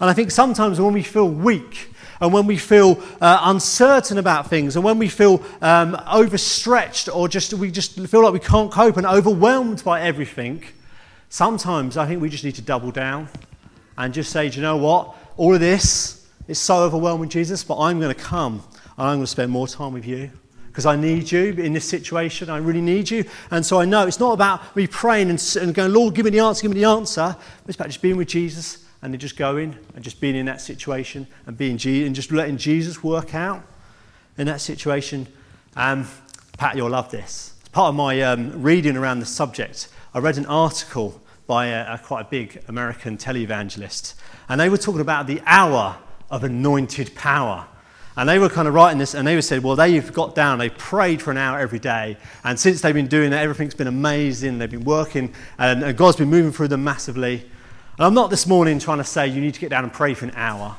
And 0.00 0.08
I 0.08 0.12
think 0.12 0.30
sometimes 0.30 0.80
when 0.80 0.92
we 0.92 1.02
feel 1.02 1.28
weak, 1.28 1.91
and 2.22 2.32
when 2.32 2.46
we 2.46 2.56
feel 2.56 3.02
uh, 3.20 3.40
uncertain 3.42 4.16
about 4.16 4.48
things, 4.48 4.76
and 4.76 4.84
when 4.84 4.96
we 4.96 5.08
feel 5.08 5.42
um, 5.60 6.00
overstretched, 6.10 7.08
or 7.08 7.26
just 7.26 7.52
we 7.52 7.68
just 7.72 7.98
feel 8.06 8.22
like 8.22 8.32
we 8.32 8.38
can't 8.38 8.70
cope 8.70 8.96
and 8.96 9.04
overwhelmed 9.04 9.82
by 9.82 10.02
everything, 10.02 10.62
sometimes 11.30 11.96
I 11.96 12.06
think 12.06 12.22
we 12.22 12.28
just 12.28 12.44
need 12.44 12.54
to 12.54 12.62
double 12.62 12.92
down 12.92 13.28
and 13.98 14.14
just 14.14 14.30
say, 14.30 14.48
do 14.48 14.56
you 14.56 14.62
know 14.62 14.76
what? 14.76 15.16
All 15.36 15.52
of 15.52 15.58
this 15.58 16.24
is 16.46 16.60
so 16.60 16.84
overwhelming, 16.84 17.28
Jesus, 17.28 17.64
but 17.64 17.78
I'm 17.78 17.98
going 17.98 18.14
to 18.14 18.20
come 18.20 18.62
and 18.96 19.08
I'm 19.08 19.16
going 19.16 19.22
to 19.22 19.26
spend 19.26 19.50
more 19.50 19.66
time 19.66 19.92
with 19.92 20.06
you. 20.06 20.30
because 20.68 20.86
I 20.86 20.94
need 20.94 21.30
you 21.30 21.52
in 21.54 21.72
this 21.72 21.88
situation. 21.88 22.50
I 22.50 22.58
really 22.58 22.80
need 22.80 23.10
you. 23.10 23.24
And 23.50 23.66
so 23.66 23.80
I 23.80 23.84
know 23.84 24.06
it's 24.06 24.20
not 24.20 24.32
about 24.32 24.76
me 24.76 24.86
praying 24.86 25.28
and, 25.28 25.56
and 25.60 25.74
going, 25.74 25.92
Lord, 25.92 26.14
give 26.14 26.24
me 26.24 26.30
the 26.30 26.38
answer, 26.38 26.62
give 26.62 26.70
me 26.70 26.80
the 26.80 26.88
answer. 26.88 27.36
It's 27.66 27.74
about 27.74 27.88
just 27.88 28.00
being 28.00 28.16
with 28.16 28.28
Jesus 28.28 28.81
and 29.02 29.12
then 29.12 29.18
just 29.18 29.36
going 29.36 29.76
and 29.94 30.04
just 30.04 30.20
being 30.20 30.36
in 30.36 30.46
that 30.46 30.60
situation 30.60 31.26
and 31.46 31.56
being 31.56 31.72
and 31.72 32.14
just 32.14 32.30
letting 32.30 32.56
Jesus 32.56 33.02
work 33.02 33.34
out 33.34 33.62
in 34.38 34.46
that 34.46 34.60
situation. 34.60 35.26
Um, 35.76 36.08
Pat, 36.56 36.76
you'll 36.76 36.90
love 36.90 37.10
this. 37.10 37.54
As 37.62 37.68
part 37.70 37.88
of 37.88 37.94
my 37.96 38.20
um, 38.22 38.62
reading 38.62 38.96
around 38.96 39.18
the 39.18 39.26
subject, 39.26 39.88
I 40.14 40.20
read 40.20 40.38
an 40.38 40.46
article 40.46 41.20
by 41.46 41.66
a, 41.66 41.94
a 41.94 41.98
quite 41.98 42.26
a 42.26 42.28
big 42.30 42.62
American 42.68 43.18
televangelist, 43.18 44.14
and 44.48 44.60
they 44.60 44.68
were 44.68 44.78
talking 44.78 45.00
about 45.00 45.26
the 45.26 45.42
hour 45.44 45.98
of 46.30 46.44
anointed 46.44 47.14
power. 47.14 47.66
And 48.14 48.28
they 48.28 48.38
were 48.38 48.50
kind 48.50 48.68
of 48.68 48.74
writing 48.74 48.98
this, 48.98 49.14
and 49.14 49.26
they 49.26 49.34
were 49.34 49.42
saying, 49.42 49.62
well, 49.62 49.74
they've 49.74 50.12
got 50.12 50.34
down, 50.34 50.58
they 50.58 50.68
prayed 50.68 51.22
for 51.22 51.30
an 51.30 51.38
hour 51.38 51.58
every 51.58 51.78
day. 51.78 52.18
And 52.44 52.60
since 52.60 52.82
they've 52.82 52.94
been 52.94 53.06
doing 53.06 53.30
that, 53.30 53.42
everything's 53.42 53.74
been 53.74 53.86
amazing. 53.86 54.58
They've 54.58 54.70
been 54.70 54.84
working, 54.84 55.32
and, 55.58 55.82
and 55.82 55.96
God's 55.96 56.18
been 56.18 56.28
moving 56.28 56.52
through 56.52 56.68
them 56.68 56.84
massively. 56.84 57.50
And 57.98 58.06
I'm 58.06 58.14
not 58.14 58.30
this 58.30 58.46
morning 58.46 58.78
trying 58.78 58.98
to 58.98 59.04
say 59.04 59.28
you 59.28 59.40
need 59.40 59.52
to 59.52 59.60
get 59.60 59.68
down 59.68 59.84
and 59.84 59.92
pray 59.92 60.14
for 60.14 60.24
an 60.24 60.32
hour. 60.34 60.76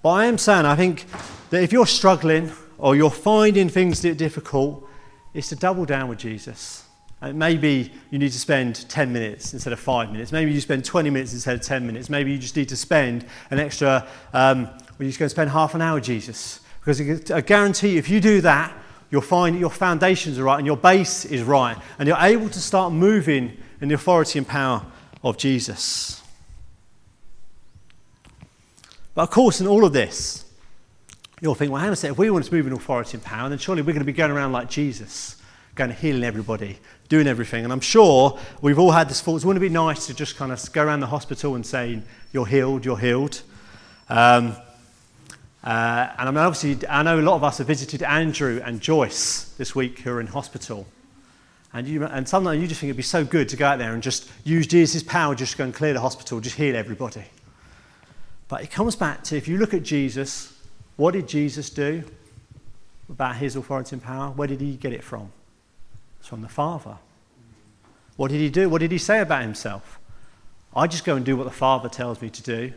But 0.00 0.10
I 0.10 0.26
am 0.26 0.38
saying, 0.38 0.64
I 0.64 0.76
think 0.76 1.06
that 1.50 1.62
if 1.62 1.72
you're 1.72 1.86
struggling 1.86 2.52
or 2.78 2.94
you're 2.94 3.10
finding 3.10 3.68
things 3.68 4.00
difficult, 4.00 4.88
it's 5.34 5.48
to 5.48 5.56
double 5.56 5.84
down 5.84 6.08
with 6.08 6.18
Jesus. 6.18 6.84
And 7.20 7.36
maybe 7.36 7.92
you 8.10 8.18
need 8.18 8.30
to 8.30 8.38
spend 8.38 8.88
10 8.88 9.12
minutes 9.12 9.52
instead 9.54 9.72
of 9.72 9.80
five 9.80 10.12
minutes. 10.12 10.30
Maybe 10.30 10.52
you 10.52 10.60
spend 10.60 10.84
20 10.84 11.10
minutes 11.10 11.32
instead 11.32 11.56
of 11.56 11.62
10 11.62 11.84
minutes. 11.84 12.08
Maybe 12.08 12.30
you 12.30 12.38
just 12.38 12.56
need 12.56 12.68
to 12.68 12.76
spend 12.76 13.26
an 13.50 13.58
extra, 13.58 14.06
um, 14.32 14.68
you're 14.98 15.08
just 15.08 15.18
going 15.18 15.28
to 15.28 15.30
spend 15.30 15.50
half 15.50 15.74
an 15.74 15.82
hour 15.82 15.96
with 15.96 16.04
Jesus. 16.04 16.60
Because 16.80 17.30
I 17.30 17.40
guarantee 17.40 17.96
if 17.98 18.08
you 18.08 18.20
do 18.20 18.40
that, 18.40 18.72
you'll 19.10 19.20
find 19.20 19.56
that 19.56 19.60
your 19.60 19.70
foundations 19.70 20.38
are 20.38 20.44
right 20.44 20.58
and 20.58 20.66
your 20.66 20.76
base 20.76 21.24
is 21.24 21.42
right. 21.42 21.76
And 21.98 22.06
you're 22.06 22.16
able 22.20 22.48
to 22.48 22.60
start 22.60 22.92
moving 22.92 23.56
in 23.80 23.88
the 23.88 23.96
authority 23.96 24.38
and 24.38 24.46
power 24.46 24.84
of 25.24 25.36
Jesus. 25.38 26.21
But 29.14 29.22
of 29.22 29.30
course, 29.30 29.60
in 29.60 29.66
all 29.66 29.84
of 29.84 29.92
this, 29.92 30.44
you'll 31.40 31.54
think, 31.54 31.72
well, 31.72 31.80
hang 31.80 31.88
on 31.88 31.92
a 31.92 31.96
second, 31.96 32.12
if 32.12 32.18
we 32.18 32.30
want 32.30 32.44
to 32.44 32.54
move 32.54 32.66
in 32.66 32.72
authority 32.72 33.16
and 33.16 33.24
power, 33.24 33.48
then 33.48 33.58
surely 33.58 33.82
we're 33.82 33.92
going 33.92 33.98
to 33.98 34.04
be 34.04 34.12
going 34.12 34.30
around 34.30 34.52
like 34.52 34.70
Jesus, 34.70 35.36
going 35.74 35.90
to 35.90 35.96
healing 35.96 36.24
everybody, 36.24 36.78
doing 37.08 37.26
everything. 37.26 37.64
And 37.64 37.72
I'm 37.72 37.80
sure 37.80 38.38
we've 38.62 38.78
all 38.78 38.92
had 38.92 39.08
this 39.08 39.20
thought, 39.20 39.44
wouldn't 39.44 39.62
it 39.62 39.68
be 39.68 39.74
nice 39.74 40.06
to 40.06 40.14
just 40.14 40.36
kind 40.36 40.52
of 40.52 40.72
go 40.72 40.84
around 40.84 41.00
the 41.00 41.06
hospital 41.06 41.56
and 41.56 41.66
say, 41.66 42.00
you're 42.32 42.46
healed, 42.46 42.84
you're 42.84 42.98
healed? 42.98 43.42
Um, 44.08 44.56
uh, 45.64 46.08
and 46.18 46.28
I 46.28 46.30
mean, 46.30 46.38
obviously, 46.38 46.88
I 46.88 47.02
know 47.02 47.20
a 47.20 47.22
lot 47.22 47.36
of 47.36 47.44
us 47.44 47.58
have 47.58 47.66
visited 47.66 48.02
Andrew 48.02 48.60
and 48.64 48.80
Joyce 48.80 49.54
this 49.58 49.74
week 49.74 50.00
who 50.00 50.10
are 50.10 50.20
in 50.20 50.26
hospital. 50.26 50.86
And, 51.72 51.86
you, 51.86 52.04
and 52.04 52.28
sometimes 52.28 52.60
you 52.60 52.66
just 52.66 52.80
think 52.80 52.88
it'd 52.88 52.96
be 52.96 53.02
so 53.02 53.24
good 53.24 53.48
to 53.50 53.56
go 53.56 53.66
out 53.66 53.78
there 53.78 53.94
and 53.94 54.02
just 54.02 54.30
use 54.44 54.66
Jesus' 54.66 55.02
power 55.02 55.34
just 55.34 55.52
to 55.52 55.58
go 55.58 55.64
and 55.64 55.74
clear 55.74 55.92
the 55.92 56.00
hospital, 56.00 56.40
just 56.40 56.56
heal 56.56 56.76
everybody. 56.76 57.24
But 58.52 58.62
it 58.62 58.70
comes 58.70 58.96
back 58.96 59.24
to 59.24 59.36
if 59.38 59.48
you 59.48 59.56
look 59.56 59.72
at 59.72 59.82
Jesus, 59.82 60.52
what 60.96 61.12
did 61.12 61.26
Jesus 61.26 61.70
do 61.70 62.04
about 63.08 63.36
his 63.36 63.56
authority 63.56 63.94
and 63.96 64.02
power? 64.02 64.28
Where 64.28 64.46
did 64.46 64.60
he 64.60 64.76
get 64.76 64.92
it 64.92 65.02
from? 65.02 65.32
It's 66.20 66.28
from 66.28 66.42
the 66.42 66.50
Father. 66.50 66.98
What 68.16 68.30
did 68.30 68.42
he 68.42 68.50
do? 68.50 68.68
What 68.68 68.82
did 68.82 68.92
he 68.92 68.98
say 68.98 69.20
about 69.20 69.40
himself? 69.40 69.98
I 70.76 70.86
just 70.86 71.06
go 71.06 71.16
and 71.16 71.24
do 71.24 71.34
what 71.34 71.44
the 71.44 71.50
Father 71.50 71.88
tells 71.88 72.20
me 72.20 72.28
to 72.28 72.42
do. 72.42 72.74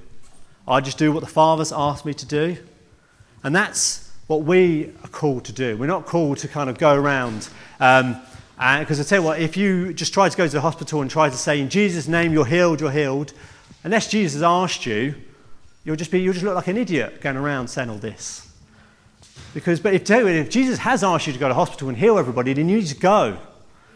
I 0.65 0.79
just 0.79 0.97
do 0.97 1.11
what 1.11 1.19
the 1.19 1.29
Father's 1.29 1.73
asked 1.73 2.05
me 2.05 2.13
to 2.13 2.25
do. 2.25 2.55
And 3.43 3.53
that's 3.53 4.13
what 4.27 4.43
we 4.43 4.93
are 5.03 5.09
called 5.09 5.43
to 5.43 5.51
do. 5.51 5.75
We're 5.75 5.87
not 5.87 6.05
called 6.05 6.37
to 6.37 6.47
kind 6.47 6.69
of 6.69 6.77
go 6.77 6.95
around. 6.95 7.49
Um, 7.81 8.21
because 8.79 9.01
I 9.01 9.03
tell 9.03 9.19
you 9.19 9.25
what, 9.25 9.41
if 9.41 9.57
you 9.57 9.93
just 9.93 10.13
try 10.13 10.29
to 10.29 10.37
go 10.37 10.47
to 10.47 10.53
the 10.53 10.61
hospital 10.61 11.01
and 11.01 11.11
try 11.11 11.29
to 11.29 11.35
say, 11.35 11.59
in 11.59 11.67
Jesus' 11.67 12.07
name, 12.07 12.31
you're 12.31 12.45
healed, 12.45 12.79
you're 12.79 12.91
healed, 12.91 13.33
unless 13.83 14.09
Jesus 14.09 14.35
has 14.35 14.41
asked 14.41 14.85
you, 14.85 15.15
you'll 15.85 15.95
just, 15.95 16.11
be, 16.11 16.19
you'll 16.19 16.33
just 16.33 16.43
look 16.43 16.55
like 16.55 16.67
an 16.67 16.77
idiot 16.77 17.21
going 17.21 17.37
around 17.37 17.69
saying 17.69 17.89
all 17.89 17.97
this. 17.97 18.51
Because, 19.53 19.79
but 19.79 19.93
if, 19.93 20.09
if 20.09 20.49
Jesus 20.49 20.79
has 20.79 21.03
asked 21.03 21.27
you 21.27 21.33
to 21.33 21.39
go 21.39 21.47
to 21.47 21.53
hospital 21.53 21.87
and 21.87 21.97
heal 21.97 22.17
everybody, 22.17 22.51
then 22.51 22.67
you 22.67 22.77
need 22.77 22.87
to 22.87 22.97
go. 22.97 23.37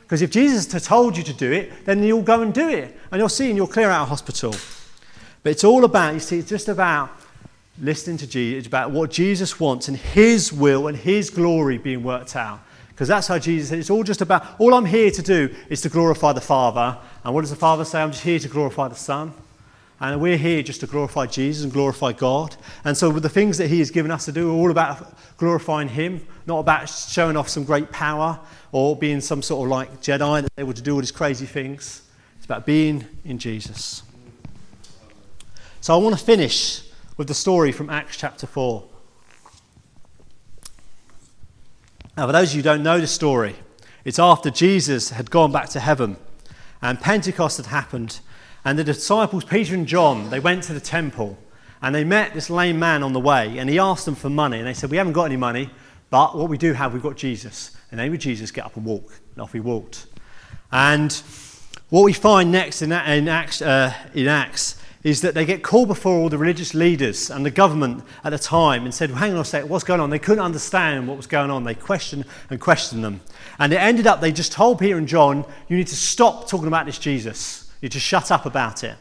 Because 0.03 0.21
if 0.21 0.31
Jesus 0.31 0.71
has 0.71 0.85
told 0.85 1.17
you 1.17 1.23
to 1.23 1.33
do 1.33 1.51
it, 1.51 1.85
then 1.85 2.01
you'll 2.01 2.21
go 2.21 2.41
and 2.41 2.53
do 2.53 2.69
it. 2.69 2.97
And 3.11 3.19
you'll 3.19 3.29
see 3.29 3.47
and 3.49 3.57
you'll 3.57 3.67
clear 3.67 3.89
out 3.89 4.03
a 4.03 4.05
hospital. 4.05 4.55
But 5.43 5.51
it's 5.51 5.63
all 5.63 5.83
about, 5.83 6.13
you 6.13 6.19
see, 6.19 6.39
it's 6.39 6.49
just 6.49 6.67
about 6.67 7.11
listening 7.81 8.17
to 8.17 8.27
Jesus, 8.27 8.59
it's 8.59 8.67
about 8.67 8.91
what 8.91 9.11
Jesus 9.11 9.59
wants 9.59 9.87
and 9.87 9.95
His 9.95 10.51
will 10.51 10.87
and 10.87 10.97
His 10.97 11.29
glory 11.29 11.77
being 11.77 12.03
worked 12.03 12.35
out. 12.35 12.59
Because 12.89 13.07
that's 13.07 13.27
how 13.27 13.39
Jesus 13.39 13.69
said, 13.69 13.79
it's 13.79 13.89
all 13.89 14.03
just 14.03 14.21
about, 14.21 14.45
all 14.59 14.73
I'm 14.73 14.85
here 14.85 15.09
to 15.11 15.21
do 15.21 15.55
is 15.69 15.79
to 15.81 15.89
glorify 15.89 16.33
the 16.33 16.41
Father. 16.41 16.97
And 17.23 17.33
what 17.33 17.41
does 17.41 17.49
the 17.49 17.55
Father 17.55 17.85
say? 17.85 18.01
I'm 18.01 18.11
just 18.11 18.23
here 18.23 18.39
to 18.39 18.49
glorify 18.49 18.89
the 18.89 18.95
Son. 18.95 19.31
And 20.01 20.21
we're 20.21 20.37
here 20.37 20.63
just 20.63 20.79
to 20.79 20.87
glorify 20.87 21.25
Jesus 21.25 21.63
and 21.63 21.73
glorify 21.73 22.13
God. 22.13 22.55
And 22.85 22.95
so, 22.95 23.09
with 23.09 23.23
the 23.23 23.29
things 23.29 23.57
that 23.57 23.67
He 23.67 23.79
has 23.79 23.91
given 23.91 24.11
us 24.11 24.25
to 24.25 24.31
do, 24.31 24.49
are 24.49 24.53
all 24.53 24.71
about 24.71 25.13
glorifying 25.37 25.89
Him, 25.89 26.25
not 26.45 26.59
about 26.59 26.87
showing 26.87 27.35
off 27.35 27.49
some 27.49 27.65
great 27.65 27.91
power 27.91 28.39
or 28.71 28.95
being 28.95 29.19
some 29.19 29.41
sort 29.41 29.65
of 29.65 29.71
like 29.71 30.01
Jedi 30.01 30.41
that's 30.41 30.53
able 30.57 30.73
to 30.73 30.81
do 30.81 30.93
all 30.93 30.99
these 30.99 31.11
crazy 31.11 31.45
things. 31.45 32.03
It's 32.37 32.45
about 32.45 32.65
being 32.65 33.05
in 33.25 33.39
Jesus. 33.39 34.03
So, 35.81 35.93
I 35.93 35.97
want 35.97 36.17
to 36.17 36.23
finish 36.23 36.83
with 37.17 37.27
the 37.27 37.33
story 37.33 37.73
from 37.73 37.89
Acts 37.89 38.15
chapter 38.15 38.47
4. 38.47 38.83
Now, 42.15 42.25
for 42.25 42.31
those 42.31 42.49
of 42.49 42.55
you 42.55 42.59
who 42.59 42.63
don't 42.63 42.83
know 42.83 42.99
the 42.99 43.07
story, 43.07 43.55
it's 44.05 44.19
after 44.19 44.49
Jesus 44.49 45.09
had 45.09 45.29
gone 45.29 45.51
back 45.51 45.69
to 45.69 45.79
heaven 45.79 46.15
and 46.81 46.99
Pentecost 46.99 47.57
had 47.57 47.67
happened, 47.67 48.19
and 48.65 48.77
the 48.77 48.83
disciples, 48.83 49.43
Peter 49.43 49.73
and 49.73 49.87
John, 49.87 50.29
they 50.29 50.39
went 50.39 50.63
to 50.63 50.73
the 50.73 50.79
temple 50.79 51.37
and 51.81 51.95
they 51.95 52.03
met 52.03 52.33
this 52.33 52.49
lame 52.49 52.77
man 52.77 53.03
on 53.03 53.13
the 53.13 53.19
way 53.19 53.57
and 53.57 53.69
he 53.69 53.79
asked 53.79 54.05
them 54.05 54.15
for 54.15 54.29
money. 54.29 54.57
And 54.57 54.67
they 54.67 54.73
said, 54.73 54.91
We 54.91 54.97
haven't 54.97 55.13
got 55.13 55.25
any 55.25 55.37
money, 55.37 55.69
but 56.09 56.35
what 56.35 56.49
we 56.49 56.57
do 56.57 56.73
have, 56.73 56.93
we've 56.93 57.03
got 57.03 57.15
Jesus. 57.15 57.75
And 57.91 57.99
they 57.99 58.09
would 58.09 58.21
Jesus 58.21 58.51
get 58.51 58.65
up 58.65 58.75
and 58.75 58.85
walk. 58.85 59.19
And 59.33 59.41
off 59.41 59.53
he 59.53 59.59
walked. 59.59 60.07
And 60.71 61.11
what 61.89 62.03
we 62.03 62.13
find 62.13 62.51
next 62.51 62.81
in, 62.81 62.91
in 62.91 63.27
Acts, 63.27 63.61
uh, 63.61 63.93
in 64.13 64.27
Acts 64.27 64.75
is 65.01 65.21
that 65.21 65.33
they 65.33 65.45
get 65.45 65.63
called 65.63 65.87
before 65.87 66.13
all 66.13 66.29
the 66.29 66.37
religious 66.37 66.73
leaders 66.73 67.29
and 67.29 67.45
the 67.45 67.51
government 67.51 68.03
at 68.23 68.31
the 68.31 68.37
time 68.37 68.83
and 68.83 68.93
said, 68.93 69.09
well, 69.09 69.19
hang 69.19 69.33
on 69.33 69.39
a 69.39 69.45
sec, 69.45 69.63
what's 69.69 69.85
going 69.85 70.01
on? 70.01 70.09
They 70.09 70.19
couldn't 70.19 70.43
understand 70.43 71.07
what 71.07 71.15
was 71.15 71.25
going 71.25 71.49
on. 71.49 71.63
They 71.63 71.73
questioned 71.73 72.25
and 72.49 72.59
questioned 72.59 73.03
them. 73.03 73.21
And 73.57 73.71
it 73.71 73.77
ended 73.77 74.07
up, 74.07 74.19
they 74.19 74.33
just 74.33 74.51
told 74.51 74.79
Peter 74.79 74.97
and 74.97 75.07
John, 75.07 75.45
you 75.69 75.77
need 75.77 75.87
to 75.87 75.95
stop 75.95 76.49
talking 76.49 76.67
about 76.67 76.85
this 76.85 76.99
Jesus. 76.99 77.68
You 77.81 77.89
just 77.89 78.05
shut 78.05 78.31
up 78.31 78.45
about 78.45 78.83
it. 78.83 78.95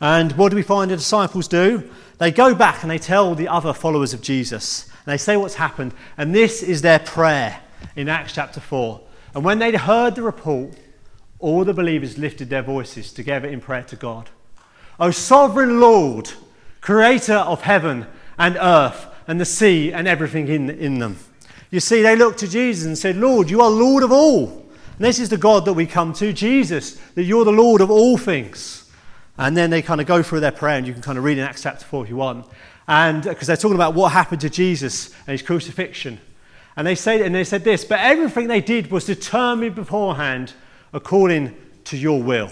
And 0.00 0.32
what 0.32 0.50
do 0.50 0.56
we 0.56 0.62
find 0.62 0.90
the 0.90 0.96
disciples 0.96 1.46
do? 1.46 1.88
They 2.18 2.30
go 2.30 2.54
back 2.54 2.82
and 2.82 2.90
they 2.90 2.98
tell 2.98 3.34
the 3.34 3.48
other 3.48 3.72
followers 3.72 4.12
of 4.12 4.20
Jesus. 4.20 4.88
And 5.04 5.12
they 5.12 5.16
say 5.16 5.36
what's 5.36 5.54
happened. 5.54 5.94
And 6.16 6.34
this 6.34 6.62
is 6.62 6.82
their 6.82 6.98
prayer 6.98 7.60
in 7.96 8.08
Acts 8.08 8.34
chapter 8.34 8.60
4. 8.60 9.00
And 9.34 9.44
when 9.44 9.58
they'd 9.58 9.74
heard 9.74 10.14
the 10.14 10.22
report, 10.22 10.74
all 11.38 11.64
the 11.64 11.74
believers 11.74 12.18
lifted 12.18 12.50
their 12.50 12.62
voices 12.62 13.12
together 13.12 13.48
in 13.48 13.60
prayer 13.60 13.82
to 13.84 13.96
God. 13.96 14.30
O 15.00 15.10
sovereign 15.10 15.80
Lord, 15.80 16.30
creator 16.80 17.36
of 17.36 17.62
heaven 17.62 18.06
and 18.38 18.56
earth 18.60 19.06
and 19.26 19.40
the 19.40 19.44
sea 19.44 19.92
and 19.92 20.06
everything 20.06 20.48
in, 20.48 20.70
in 20.70 20.98
them. 20.98 21.18
You 21.70 21.80
see, 21.80 22.02
they 22.02 22.16
looked 22.16 22.40
to 22.40 22.48
Jesus 22.48 22.86
and 22.86 22.98
said, 22.98 23.16
Lord, 23.16 23.50
you 23.50 23.60
are 23.60 23.70
Lord 23.70 24.02
of 24.02 24.12
all. 24.12 24.61
And 24.96 25.06
this 25.06 25.18
is 25.18 25.30
the 25.30 25.38
God 25.38 25.64
that 25.64 25.72
we 25.72 25.86
come 25.86 26.12
to, 26.14 26.32
Jesus, 26.32 26.94
that 27.14 27.24
you're 27.24 27.44
the 27.44 27.52
Lord 27.52 27.80
of 27.80 27.90
all 27.90 28.18
things. 28.18 28.90
And 29.38 29.56
then 29.56 29.70
they 29.70 29.82
kind 29.82 30.00
of 30.00 30.06
go 30.06 30.22
through 30.22 30.40
their 30.40 30.52
prayer, 30.52 30.76
and 30.76 30.86
you 30.86 30.92
can 30.92 31.02
kind 31.02 31.16
of 31.16 31.24
read 31.24 31.38
in 31.38 31.44
Acts 31.44 31.62
chapter 31.62 31.84
41. 31.84 32.44
And 32.86 33.22
because 33.22 33.46
they're 33.46 33.56
talking 33.56 33.74
about 33.74 33.94
what 33.94 34.12
happened 34.12 34.42
to 34.42 34.50
Jesus 34.50 35.10
and 35.26 35.28
his 35.28 35.42
crucifixion. 35.42 36.20
And 36.76 36.86
they, 36.86 36.94
say, 36.94 37.24
and 37.24 37.34
they 37.34 37.44
said 37.44 37.64
this, 37.64 37.84
but 37.84 38.00
everything 38.00 38.48
they 38.48 38.60
did 38.60 38.90
was 38.90 39.04
determined 39.04 39.74
beforehand 39.74 40.52
according 40.92 41.56
to 41.84 41.96
your 41.96 42.22
will. 42.22 42.50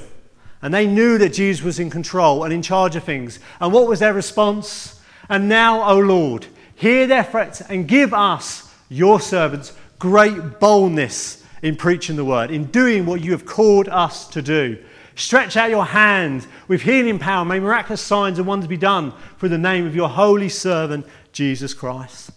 And 0.62 0.72
they 0.72 0.86
knew 0.86 1.18
that 1.18 1.32
Jesus 1.32 1.64
was 1.64 1.78
in 1.78 1.90
control 1.90 2.44
and 2.44 2.52
in 2.52 2.62
charge 2.62 2.96
of 2.96 3.04
things. 3.04 3.38
And 3.60 3.72
what 3.72 3.86
was 3.86 4.00
their 4.00 4.12
response? 4.12 5.00
And 5.28 5.48
now, 5.48 5.88
O 5.88 5.98
Lord, 5.98 6.46
hear 6.74 7.06
their 7.06 7.24
threats 7.24 7.60
and 7.60 7.86
give 7.88 8.12
us, 8.12 8.72
your 8.88 9.20
servants, 9.20 9.72
great 9.98 10.58
boldness 10.58 11.39
in 11.62 11.76
preaching 11.76 12.16
the 12.16 12.24
word, 12.24 12.50
in 12.50 12.64
doing 12.66 13.06
what 13.06 13.20
you 13.20 13.32
have 13.32 13.46
called 13.46 13.88
us 13.88 14.26
to 14.28 14.42
do. 14.42 14.78
Stretch 15.14 15.56
out 15.56 15.70
your 15.70 15.84
hand 15.84 16.46
with 16.68 16.82
healing 16.82 17.18
power. 17.18 17.44
May 17.44 17.60
miraculous 17.60 18.00
signs 18.00 18.38
and 18.38 18.46
wonders 18.46 18.68
be 18.68 18.76
done 18.76 19.12
for 19.36 19.48
the 19.48 19.58
name 19.58 19.86
of 19.86 19.94
your 19.94 20.08
holy 20.08 20.48
servant, 20.48 21.06
Jesus 21.32 21.74
Christ. 21.74 22.30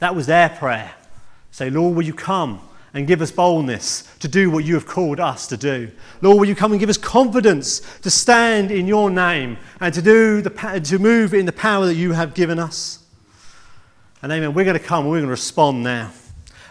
That 0.00 0.14
was 0.14 0.26
their 0.26 0.50
prayer. 0.50 0.92
Say, 1.50 1.70
Lord, 1.70 1.94
will 1.94 2.04
you 2.04 2.14
come? 2.14 2.60
and 2.94 3.06
give 3.06 3.22
us 3.22 3.30
boldness 3.30 4.02
to 4.18 4.28
do 4.28 4.50
what 4.50 4.64
you 4.64 4.74
have 4.74 4.86
called 4.86 5.18
us 5.18 5.46
to 5.46 5.56
do. 5.56 5.90
Lord, 6.20 6.38
will 6.38 6.46
you 6.46 6.54
come 6.54 6.72
and 6.72 6.80
give 6.80 6.90
us 6.90 6.98
confidence 6.98 7.80
to 8.00 8.10
stand 8.10 8.70
in 8.70 8.86
your 8.86 9.10
name 9.10 9.56
and 9.80 9.94
to, 9.94 10.02
do 10.02 10.42
the, 10.42 10.50
to 10.84 10.98
move 10.98 11.32
in 11.32 11.46
the 11.46 11.52
power 11.52 11.86
that 11.86 11.94
you 11.94 12.12
have 12.12 12.34
given 12.34 12.58
us? 12.58 12.98
And 14.20 14.30
amen, 14.30 14.52
we're 14.54 14.64
going 14.64 14.78
to 14.78 14.84
come, 14.84 15.06
we're 15.06 15.12
going 15.12 15.24
to 15.24 15.30
respond 15.30 15.82
now. 15.82 16.12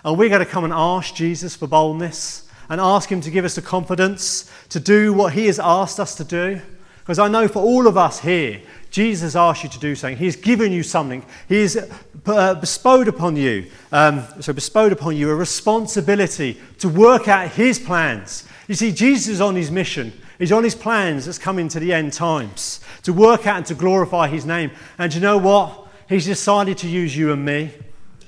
And 0.03 0.17
we're 0.17 0.29
going 0.29 0.43
to 0.43 0.51
come 0.51 0.63
and 0.63 0.73
ask 0.73 1.13
Jesus 1.13 1.55
for 1.55 1.67
boldness 1.67 2.47
and 2.69 2.81
ask 2.81 3.11
Him 3.11 3.21
to 3.21 3.29
give 3.29 3.45
us 3.45 3.55
the 3.55 3.61
confidence 3.61 4.49
to 4.69 4.79
do 4.79 5.13
what 5.13 5.33
He 5.33 5.45
has 5.47 5.59
asked 5.59 5.99
us 5.99 6.15
to 6.15 6.23
do. 6.23 6.61
Because 6.99 7.19
I 7.19 7.27
know 7.27 7.47
for 7.47 7.59
all 7.59 7.87
of 7.87 7.97
us 7.97 8.19
here, 8.19 8.61
Jesus 8.89 9.35
asked 9.35 9.63
you 9.63 9.69
to 9.69 9.79
do 9.79 9.95
something. 9.95 10.17
He's 10.17 10.35
given 10.35 10.71
you 10.71 10.83
something. 10.83 11.25
He's 11.47 11.77
uh, 12.25 12.55
bestowed 12.55 13.07
upon 13.07 13.35
you, 13.35 13.69
um, 13.91 14.23
so 14.39 14.53
bestowed 14.53 14.91
upon 14.91 15.15
you 15.15 15.29
a 15.29 15.35
responsibility 15.35 16.59
to 16.79 16.89
work 16.89 17.27
out 17.27 17.51
His 17.51 17.79
plans. 17.79 18.47
You 18.67 18.75
see, 18.75 18.91
Jesus 18.91 19.27
is 19.27 19.41
on 19.41 19.55
His 19.55 19.71
mission. 19.71 20.13
He's 20.39 20.51
on 20.51 20.63
His 20.63 20.75
plans 20.75 21.25
that's 21.25 21.37
coming 21.37 21.67
to 21.69 21.79
the 21.79 21.93
end 21.93 22.13
times 22.13 22.79
to 23.03 23.13
work 23.13 23.45
out 23.45 23.57
and 23.57 23.65
to 23.67 23.75
glorify 23.75 24.27
His 24.27 24.45
name. 24.45 24.71
And 24.97 25.13
you 25.13 25.21
know 25.21 25.37
what? 25.37 25.87
He's 26.09 26.25
decided 26.25 26.77
to 26.79 26.87
use 26.87 27.15
you 27.15 27.31
and 27.31 27.45
me 27.45 27.71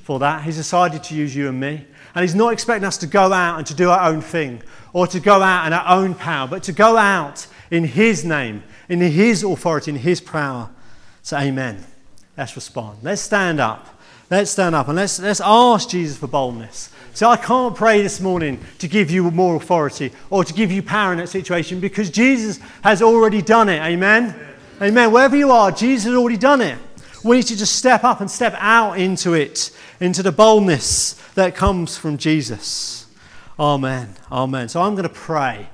for 0.04 0.20
that. 0.20 0.44
He's 0.44 0.58
decided 0.58 1.04
to 1.06 1.16
use 1.16 1.36
you 1.36 1.50
and 1.50 1.60
me. 1.60 1.86
And 2.14 2.24
He's 2.24 2.36
not 2.36 2.54
expecting 2.54 2.86
us 2.86 2.98
to 2.98 3.08
go 3.08 3.34
out 3.34 3.58
and 3.58 3.68
to 3.68 3.74
do 3.74 3.90
our 3.90 4.10
own 4.10 4.22
thing 4.22 4.62
or 4.92 5.08
to 5.08 5.20
go 5.20 5.42
out 5.42 5.66
in 5.66 5.74
our 5.74 5.98
own 5.98 6.14
power, 6.14 6.48
but 6.48 6.62
to 6.64 6.72
go 6.72 6.98
out 6.98 7.48
in 7.72 7.86
His 7.86 8.24
name, 8.24 8.64
in 8.88 9.02
His 9.02 9.44
authority, 9.44 9.92
in 9.92 9.98
His 9.98 10.22
power. 10.22 10.70
So, 11.24 11.38
Amen. 11.38 11.84
Let's 12.38 12.56
respond. 12.56 13.00
Let's 13.02 13.22
stand 13.22 13.60
up. 13.60 13.90
Let's 14.30 14.52
stand 14.52 14.74
up 14.76 14.88
and 14.88 14.96
let's, 14.96 15.20
let's 15.20 15.42
ask 15.44 15.90
Jesus 15.90 16.18
for 16.18 16.28
boldness. 16.28 16.92
So, 17.14 17.30
I 17.30 17.38
can't 17.38 17.76
pray 17.76 18.02
this 18.02 18.20
morning 18.20 18.60
to 18.80 18.88
give 18.88 19.10
you 19.10 19.32
more 19.32 19.56
authority 19.56 20.12
or 20.30 20.44
to 20.44 20.54
give 20.54 20.72
you 20.72 20.84
power 20.84 21.14
in 21.14 21.20
that 21.20 21.30
situation 21.30 21.80
because 21.80 22.10
Jesus 22.10 22.60
has 22.84 23.02
already 23.02 23.42
done 23.42 23.70
it. 23.70 23.82
Amen. 23.82 24.30
Amen. 24.30 24.54
Amen. 24.82 25.12
Wherever 25.12 25.36
you 25.36 25.52
are, 25.52 25.72
Jesus 25.72 26.06
has 26.06 26.16
already 26.16 26.38
done 26.38 26.62
it. 26.62 26.78
We 27.24 27.38
need 27.38 27.48
to 27.48 27.58
just 27.58 27.78
step 27.78 28.04
up 28.04 28.20
and 28.20 28.30
step 28.30 28.54
out 28.58 29.00
into 29.00 29.34
it, 29.34 29.72
into 30.00 30.24
the 30.24 30.32
boldness 30.32 31.14
that 31.36 31.56
comes 31.56 31.98
from 31.98 32.18
Jesus. 32.18 33.06
Amen. 33.60 34.16
Amen. 34.32 34.70
So 34.70 34.82
I'm 34.82 34.94
going 34.96 35.08
to 35.08 35.14
pray. 35.14 35.70